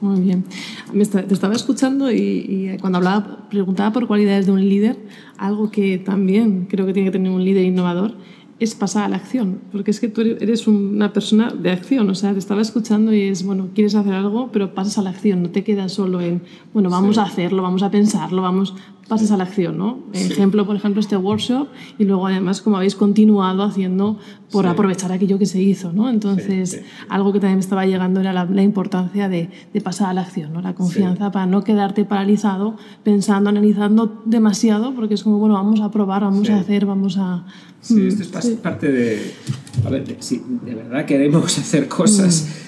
Muy 0.00 0.20
bien. 0.20 0.44
Te 0.92 1.32
estaba 1.34 1.54
escuchando 1.54 2.12
y, 2.12 2.16
y, 2.16 2.76
cuando 2.80 2.98
hablaba, 2.98 3.48
preguntaba 3.48 3.92
por 3.92 4.06
cualidades 4.06 4.46
de 4.46 4.52
un 4.52 4.68
líder, 4.68 4.98
algo 5.38 5.70
que 5.70 5.98
también 5.98 6.66
creo 6.68 6.84
que 6.84 6.92
tiene 6.92 7.08
que 7.08 7.12
tener 7.12 7.32
un 7.32 7.44
líder 7.44 7.64
innovador 7.64 8.14
es 8.60 8.74
pasar 8.74 9.04
a 9.04 9.08
la 9.08 9.16
acción, 9.16 9.60
porque 9.72 9.90
es 9.90 10.00
que 10.00 10.08
tú 10.08 10.20
eres 10.20 10.66
una 10.66 11.12
persona 11.12 11.50
de 11.50 11.70
acción, 11.70 12.08
o 12.08 12.14
sea, 12.14 12.32
te 12.32 12.38
estaba 12.38 12.62
escuchando 12.62 13.12
y 13.12 13.22
es, 13.22 13.44
bueno, 13.44 13.68
quieres 13.74 13.94
hacer 13.94 14.14
algo, 14.14 14.50
pero 14.52 14.74
pasas 14.74 14.98
a 14.98 15.02
la 15.02 15.10
acción, 15.10 15.42
no 15.42 15.50
te 15.50 15.64
quedas 15.64 15.92
solo 15.92 16.20
en, 16.20 16.42
bueno, 16.72 16.88
vamos 16.88 17.18
a 17.18 17.24
hacerlo, 17.24 17.62
vamos 17.62 17.82
a 17.82 17.90
pensarlo, 17.90 18.42
vamos, 18.42 18.74
pasas 19.08 19.30
a 19.30 19.36
la 19.36 19.44
acción, 19.44 19.76
¿no? 19.76 19.98
Ejemplo, 20.12 20.66
por 20.66 20.76
ejemplo, 20.76 21.00
este 21.00 21.16
workshop 21.16 21.68
y 21.98 22.04
luego 22.04 22.26
además 22.26 22.62
como 22.62 22.76
habéis 22.76 22.94
continuado 22.94 23.62
haciendo 23.62 24.18
por 24.50 24.66
aprovechar 24.66 25.12
aquello 25.12 25.38
que 25.38 25.46
se 25.46 25.60
hizo, 25.60 25.92
¿no? 25.92 26.08
Entonces, 26.08 26.80
algo 27.08 27.32
que 27.32 27.40
también 27.40 27.56
me 27.56 27.60
estaba 27.60 27.84
llegando 27.86 28.20
era 28.20 28.32
la, 28.32 28.62
importancia 28.62 29.28
de, 29.28 29.50
de, 29.72 29.80
pasar 29.80 30.08
a 30.08 30.14
la 30.14 30.22
acción, 30.22 30.52
¿no? 30.52 30.60
La 30.60 30.74
confianza 30.74 31.30
para 31.30 31.46
no 31.46 31.64
quedarte 31.64 32.04
paralizado 32.04 32.76
pensando, 33.02 33.50
analizando 33.50 34.22
demasiado, 34.24 34.94
porque 34.94 35.14
es 35.14 35.22
como, 35.22 35.38
bueno, 35.38 35.54
vamos 35.54 35.80
a 35.80 35.90
probar, 35.90 36.22
vamos 36.22 36.48
a 36.50 36.58
hacer, 36.58 36.86
vamos 36.86 37.16
a... 37.18 37.46
Sí, 37.80 37.94
mm, 37.94 38.08
esto 38.08 38.38
es 38.38 38.46
parte 38.56 38.90
de... 38.90 39.32
A 39.84 39.90
ver, 39.90 40.16
si 40.20 40.40
de 40.64 40.74
verdad 40.74 41.04
queremos 41.04 41.58
hacer 41.58 41.88
cosas... 41.88 42.48
Mm. 42.60 42.64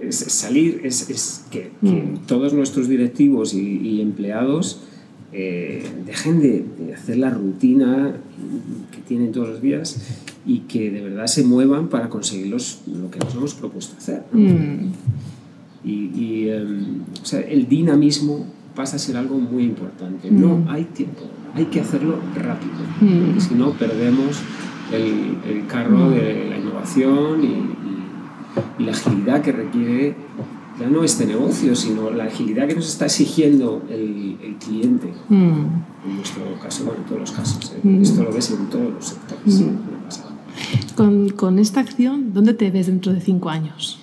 Es 0.00 0.16
salir, 0.16 0.80
es, 0.82 1.10
es 1.10 1.44
que, 1.50 1.72
mm. 1.82 2.26
todos 2.26 2.54
nuestros 2.54 2.88
directivos 2.88 3.52
y, 3.52 3.76
y 3.80 4.00
empleados 4.00 4.80
eh, 5.32 5.84
dejen 6.06 6.40
de, 6.40 6.94
hacer 6.94 7.18
la 7.18 7.30
rutina 7.30 8.16
que 8.90 8.98
tienen 9.02 9.30
todos 9.30 9.48
los 9.48 9.62
días 9.62 9.96
y 10.44 10.60
que 10.60 10.90
de 10.90 11.02
verdad 11.02 11.26
se 11.26 11.44
muevan 11.44 11.88
para 11.88 12.08
conseguir 12.08 12.48
los, 12.48 12.80
lo 12.86 13.10
que 13.10 13.20
nos 13.20 13.34
hemos 13.34 13.54
propuesto 13.54 13.96
hacer. 13.96 14.24
Mm. 14.32 14.88
Y, 15.84 16.48
em, 16.48 17.02
o 17.22 17.24
sea, 17.24 17.40
el 17.40 17.68
dinamismo 17.68 18.44
pasa 18.74 18.96
a 18.96 18.98
ser 18.98 19.16
algo 19.16 19.38
muy 19.38 19.64
importante. 19.64 20.30
No 20.30 20.58
mm. 20.58 20.68
hay 20.68 20.84
tiempo, 20.84 21.22
hay 21.54 21.66
que 21.66 21.80
hacerlo 21.80 22.18
rápido, 22.34 22.74
mm. 23.00 23.24
porque 23.24 23.40
si 23.40 23.54
no 23.54 23.72
perdemos 23.72 24.40
el, 24.92 25.36
el 25.48 25.66
carro 25.66 26.10
de 26.10 26.48
la 26.50 26.58
innovación 26.58 27.44
y, 27.44 28.82
y 28.82 28.84
la 28.84 28.92
agilidad 28.92 29.42
que 29.42 29.52
requiere 29.52 30.14
ya 30.80 30.88
no 30.88 31.04
este 31.04 31.26
negocio, 31.26 31.76
sino 31.76 32.10
la 32.10 32.24
agilidad 32.24 32.66
que 32.66 32.74
nos 32.74 32.88
está 32.88 33.06
exigiendo 33.06 33.82
el, 33.90 34.38
el 34.42 34.56
cliente. 34.56 35.12
Mm. 35.28 35.66
En 36.06 36.16
nuestro 36.16 36.42
caso, 36.62 36.84
bueno, 36.84 37.00
en 37.00 37.06
todos 37.06 37.20
los 37.20 37.32
casos. 37.32 37.72
¿eh? 37.76 37.80
Mm. 37.82 38.02
Esto 38.02 38.22
lo 38.24 38.32
ves 38.32 38.50
en 38.50 38.66
todos 38.70 38.94
los 38.94 39.04
sectores. 39.04 39.60
Mm. 39.60 40.94
Con, 40.96 41.28
con, 41.30 41.58
esta 41.58 41.80
acción, 41.80 42.32
¿dónde 42.32 42.54
te 42.54 42.70
ves 42.70 42.86
dentro 42.86 43.12
de 43.12 43.20
cinco 43.20 43.50
años? 43.50 43.98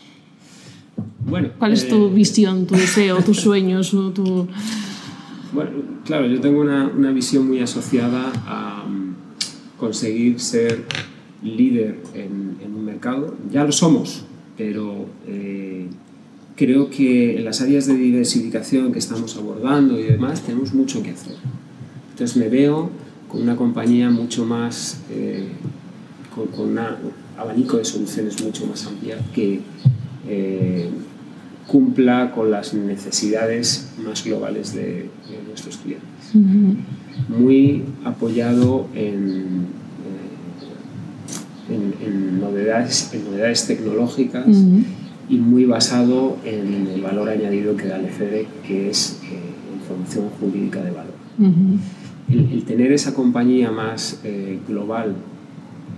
Bueno, 1.28 1.50
¿Cuál 1.58 1.74
es 1.74 1.88
tu 1.88 2.08
eh, 2.08 2.13
visión, 2.13 2.68
tu 2.68 2.76
deseo, 2.76 3.22
tus 3.26 3.42
sueños? 3.42 3.90
Tu... 3.90 4.48
Bueno, 5.54 5.72
claro, 6.06 6.28
yo 6.28 6.40
tengo 6.40 6.62
una, 6.62 6.88
una 6.88 7.12
visión 7.12 7.48
muy 7.48 7.60
asociada 7.60 8.32
a 8.46 8.86
conseguir 9.78 10.40
ser 10.40 10.86
líder 11.44 12.02
en, 12.13 12.58
en, 12.63 12.76
un 12.76 12.86
mercado. 12.86 13.36
Ya 13.52 13.63
lo 13.63 13.72
somos, 13.72 14.26
pero 14.58 15.06
eh, 15.28 15.66
creo 16.58 16.89
que 16.89 17.38
en 17.38 17.46
las 17.46 17.62
áreas 17.62 17.86
de 17.86 17.93
diversificación 17.96 18.91
que 18.91 19.00
estamos 19.00 19.38
abordando 19.38 19.98
y 19.98 20.04
demás 20.04 20.41
tenemos 20.41 20.74
mucho 20.74 21.02
que 21.04 21.12
hacer. 21.12 21.36
Entonces 22.12 22.36
me 22.36 22.50
veo 22.50 22.89
con 23.30 23.43
una 23.43 23.56
compañía 23.56 24.10
mucho 24.10 24.43
más, 24.43 25.00
eh, 25.12 25.50
con, 26.34 26.72
un 26.72 26.80
abanico 27.38 27.78
de 27.78 27.86
soluciones 27.86 28.43
mucho 28.43 28.65
más 28.65 28.86
amplia 28.88 29.17
que 29.36 29.62
eh, 30.28 30.89
cumpla 31.67 32.32
con 32.32 32.50
las 32.50 32.74
necesidades 32.74 33.89
más 34.04 34.24
globales 34.24 34.74
de, 34.74 35.10
nuestros 35.48 35.78
clientes. 35.78 36.08
Muy 37.30 37.84
apoyado 38.04 38.88
en, 38.96 39.67
eh, 41.70 42.04
en, 42.04 42.39
novedades, 42.39 43.12
en 43.13 43.26
novedades 43.26 43.67
tecnológicas 43.67 44.46
y 45.30 45.38
muy 45.38 45.66
basado 45.66 46.38
en 46.46 46.88
el 46.88 47.02
valor 47.02 47.30
añadido 47.30 47.76
que 47.76 47.88
da 47.88 47.98
el 47.98 48.08
FD, 48.08 48.48
que 48.66 48.90
es 48.90 49.22
eh, 49.24 49.40
información 49.74 50.30
jurídica 50.40 50.82
de 50.82 50.92
valor. 50.92 51.13
el, 52.30 52.63
tener 52.63 52.92
esa 52.92 53.13
compañía 53.13 53.72
más 53.72 54.22
eh, 54.24 54.60
global 54.68 55.16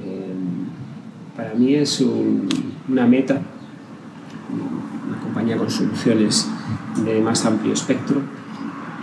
eh, 0.05 0.33
para 1.35 1.53
mí 1.53 1.73
es 1.75 2.03
una 2.89 3.07
meta, 3.07 3.41
una 5.07 5.19
compañía 5.21 5.57
con 5.57 5.69
soluciones 5.69 6.49
de 7.05 7.21
más 7.21 7.45
amplio 7.45 7.73
espectro 7.73 8.21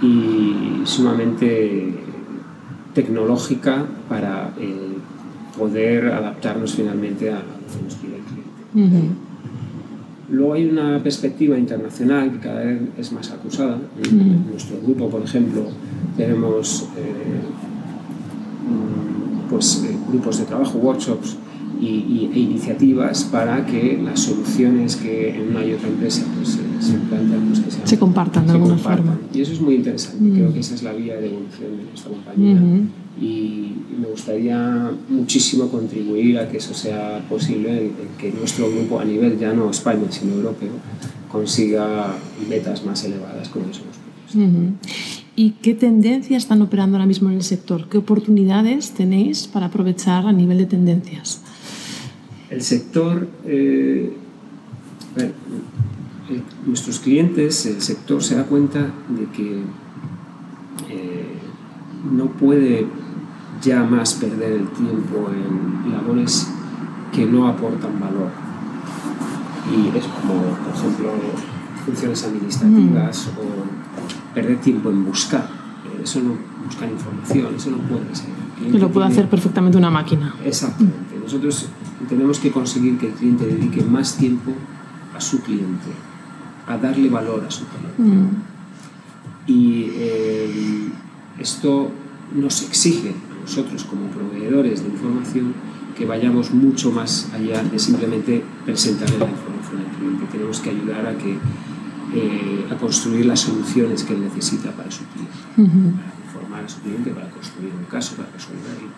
y 0.02 0.82
sumamente 0.84 1.94
tecnológica 2.92 3.86
para 4.08 4.52
poder 5.56 6.08
adaptarnos 6.08 6.74
finalmente 6.74 7.30
a 7.30 7.36
lo 7.36 7.40
que 7.40 7.84
nos 7.84 7.94
pide 7.94 8.16
el 8.16 8.22
cliente. 8.22 9.25
Luego 10.28 10.54
hay 10.54 10.66
una 10.66 11.00
perspectiva 11.02 11.56
internacional 11.58 12.32
que 12.32 12.38
cada 12.38 12.64
vez 12.64 12.80
es 12.98 13.12
más 13.12 13.30
acusada. 13.30 13.78
En 14.04 14.50
nuestro 14.50 14.80
grupo, 14.82 15.08
por 15.08 15.22
ejemplo, 15.22 15.62
tenemos 16.16 16.88
eh, 16.96 17.42
mm, 18.66 19.48
pues, 19.48 19.84
eh, 19.84 19.96
grupos 20.08 20.38
de 20.38 20.44
trabajo, 20.46 20.78
workshops 20.78 21.36
y, 21.80 22.30
e 22.32 22.38
iniciativas 22.40 23.24
para 23.24 23.64
que 23.66 24.00
las 24.02 24.20
soluciones 24.20 24.96
que 24.96 25.36
en 25.36 25.50
una 25.50 25.64
y 25.64 25.74
otra 25.74 25.88
empresa 25.88 26.24
pues, 26.36 26.58
se 26.80 26.94
implantan 26.94 27.48
pues, 27.48 27.60
que 27.60 27.86
se 27.86 27.98
compartan 27.98 28.46
de 28.46 28.52
alguna 28.52 28.78
forma. 28.78 29.18
Y 29.32 29.42
eso 29.42 29.52
es 29.52 29.60
muy 29.60 29.76
interesante. 29.76 30.30
Creo 30.32 30.52
que 30.52 30.60
esa 30.60 30.74
es 30.74 30.82
la 30.82 30.92
vía 30.92 31.16
de 31.16 31.26
evolución 31.28 31.76
de 31.76 31.84
nuestra 31.84 32.10
compañía 32.10 32.60
y 33.20 33.72
me 33.98 34.08
gustaría 34.08 34.92
muchísimo 35.08 35.68
contribuir 35.68 36.38
a 36.38 36.48
que 36.48 36.58
eso 36.58 36.74
sea 36.74 37.24
posible, 37.28 37.90
que 38.18 38.30
nuestro 38.32 38.70
grupo 38.70 39.00
a 39.00 39.04
nivel 39.04 39.38
ya 39.38 39.52
no 39.52 39.70
España, 39.70 40.06
sino 40.10 40.34
europeo, 40.34 40.72
consiga 41.30 42.14
metas 42.48 42.84
más 42.84 43.04
elevadas 43.04 43.48
con 43.48 43.62
esos 43.70 43.84
¿Y 45.34 45.50
qué 45.62 45.74
tendencias 45.74 46.42
están 46.42 46.62
operando 46.62 46.96
ahora 46.96 47.06
mismo 47.06 47.28
en 47.30 47.36
el 47.36 47.42
sector? 47.42 47.88
¿Qué 47.88 47.98
oportunidades 47.98 48.92
tenéis 48.92 49.46
para 49.46 49.66
aprovechar 49.66 50.26
a 50.26 50.32
nivel 50.32 50.58
de 50.58 50.66
tendencias? 50.66 51.42
El 52.50 52.62
sector, 52.62 53.28
eh, 53.44 54.12
nuestros 56.66 57.00
clientes, 57.00 57.66
el 57.66 57.82
sector 57.82 58.22
se 58.22 58.36
da 58.36 58.44
cuenta 58.44 58.92
de 59.08 59.26
que 59.36 59.62
eh, 60.90 61.26
no 62.10 62.32
puede 62.32 62.86
ya 63.62 63.82
más 63.82 64.14
perder 64.14 64.52
el 64.52 64.68
tiempo 64.68 65.30
en 65.30 65.92
labores 65.92 66.48
que 67.12 67.26
no 67.26 67.48
aportan 67.48 67.98
valor. 67.98 68.30
Y 69.70 69.96
es 69.96 70.04
como, 70.06 70.42
por 70.42 70.74
ejemplo, 70.74 71.10
funciones 71.84 72.24
administrativas 72.24 73.26
mm. 73.26 73.38
o 73.40 74.34
perder 74.34 74.60
tiempo 74.60 74.90
en 74.90 75.04
buscar. 75.04 75.48
eso 76.02 76.20
no 76.20 76.34
buscar 76.64 76.90
información, 76.90 77.54
eso 77.54 77.70
no 77.70 77.78
puede 77.78 78.14
ser. 78.14 78.26
Que 78.70 78.78
lo 78.78 78.90
puede 78.90 79.06
hacer 79.06 79.28
perfectamente 79.28 79.78
una 79.78 79.90
máquina. 79.90 80.34
Exactamente. 80.44 81.18
Nosotros 81.22 81.68
tenemos 82.08 82.38
que 82.38 82.50
conseguir 82.50 82.98
que 82.98 83.08
el 83.08 83.12
cliente 83.12 83.46
dedique 83.46 83.82
más 83.82 84.16
tiempo 84.16 84.52
a 85.16 85.20
su 85.20 85.40
cliente, 85.42 85.90
a 86.66 86.76
darle 86.76 87.08
valor 87.08 87.44
a 87.46 87.50
su 87.50 87.64
cliente. 87.66 88.02
Mm. 88.02 88.28
Y 89.46 89.90
eh, 89.94 90.88
esto 91.38 91.90
nos 92.34 92.62
exige 92.62 93.14
nosotros 93.46 93.84
como 93.84 94.08
proveedores 94.08 94.82
de 94.82 94.88
información 94.88 95.54
que 95.96 96.04
vayamos 96.04 96.50
mucho 96.50 96.90
más 96.90 97.30
allá 97.32 97.62
de 97.62 97.78
simplemente 97.78 98.42
presentarle 98.64 99.18
la 99.18 99.30
información 99.30 99.82
al 99.86 99.96
cliente. 99.96 100.26
Tenemos 100.32 100.58
que 100.60 100.70
ayudar 100.70 101.06
a 101.06 101.16
que 101.16 101.38
eh, 102.14 102.66
a 102.70 102.74
construir 102.76 103.24
las 103.26 103.40
soluciones 103.40 104.02
que 104.02 104.14
él 104.14 104.22
necesita 104.22 104.72
para 104.72 104.90
su 104.90 105.04
cliente, 105.06 105.32
para 105.54 106.12
informar 106.26 106.64
a 106.64 106.68
su 106.68 106.80
cliente, 106.80 107.10
para 107.10 107.30
construir 107.30 107.72
un 107.72 107.84
caso, 107.84 108.16
para 108.16 108.28
resolverlo. 108.30 108.90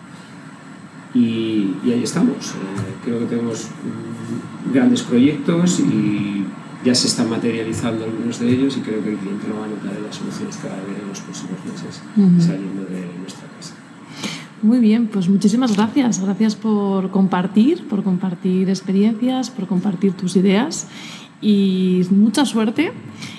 Y, 1.13 1.91
ahí 1.91 2.01
estamos. 2.03 2.51
Eh, 2.51 2.93
creo 3.03 3.19
que 3.19 3.25
tenemos 3.25 3.67
mm, 3.67 4.73
grandes 4.73 5.03
proyectos 5.03 5.79
y 5.79 6.45
ya 6.83 6.95
se 6.95 7.07
están 7.07 7.29
materializando 7.29 8.05
algunos 8.05 8.39
de 8.39 8.49
ellos 8.51 8.77
y 8.77 8.81
creo 8.81 9.03
que 9.03 9.11
el 9.11 9.17
cliente 9.17 9.47
lo 9.47 9.59
va 9.59 9.65
a 9.65 9.69
notar 9.69 9.95
en 9.95 10.03
las 10.03 10.15
soluciones 10.15 10.57
que 10.57 10.67
va 10.67 10.75
a 10.75 10.81
ver 10.81 10.97
en 11.01 11.07
los 11.07 11.19
próximos 11.19 11.59
meses 11.65 12.01
saliendo 12.45 12.83
de 12.85 13.05
nuestra 13.19 13.47
casa. 13.55 13.75
Muy 14.61 14.79
bien, 14.79 15.07
pues 15.07 15.29
muchísimas 15.29 15.75
gracias. 15.75 16.21
Gracias 16.21 16.55
por 16.55 17.11
compartir, 17.11 17.87
por 17.87 18.03
compartir 18.03 18.69
experiencias, 18.69 19.49
por 19.49 19.67
compartir 19.67 20.13
tus 20.13 20.35
ideas 20.35 20.87
y 21.41 22.01
mucha 22.09 22.45
suerte 22.45 22.91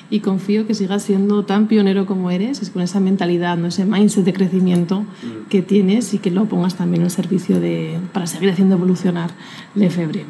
y 0.09 0.21
confío 0.21 0.67
que 0.67 0.75
sigas 0.75 1.03
siendo 1.03 1.45
tan 1.45 1.69
pionero 1.69 2.07
como 2.07 2.31
eres, 2.31 2.63
es 2.63 2.71
con 2.71 2.83
esa 2.83 3.01
mentalidad, 3.01 3.57
¿no? 3.57 3.69
ese 3.69 3.85
mindset 3.85 4.25
de 4.25 4.33
crecimiento 4.33 5.05
que 5.49 5.63
tienes 5.63 6.15
y 6.15 6.19
que 6.19 6.31
lo 6.31 6.47
pongas 6.47 6.77
también 6.77 7.05
al 7.05 7.11
servicio 7.11 7.61
de, 7.61 8.01
para 8.13 8.27
seguir 8.27 8.51
haciendo 8.51 8.77
evolucionar 8.77 9.31
Lefebvre. 9.75 10.25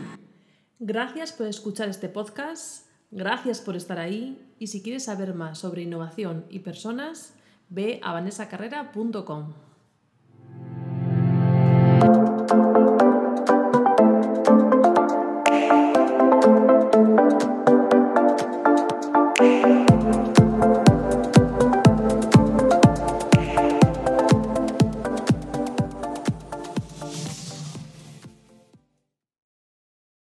Gracias 0.81 1.33
por 1.33 1.47
escuchar 1.47 1.89
este 1.89 2.09
podcast, 2.09 2.87
gracias 3.11 3.61
por 3.61 3.77
estar 3.77 3.99
ahí 3.99 4.39
y 4.59 4.67
si 4.67 4.83
quieres 4.83 5.05
saber 5.05 5.35
más 5.35 5.59
sobre 5.59 5.83
innovación 5.83 6.45
y 6.51 6.61
personas, 6.61 7.35
ve 7.69 8.01
a 8.03 8.13
vanessacarrera.com. 8.13 9.70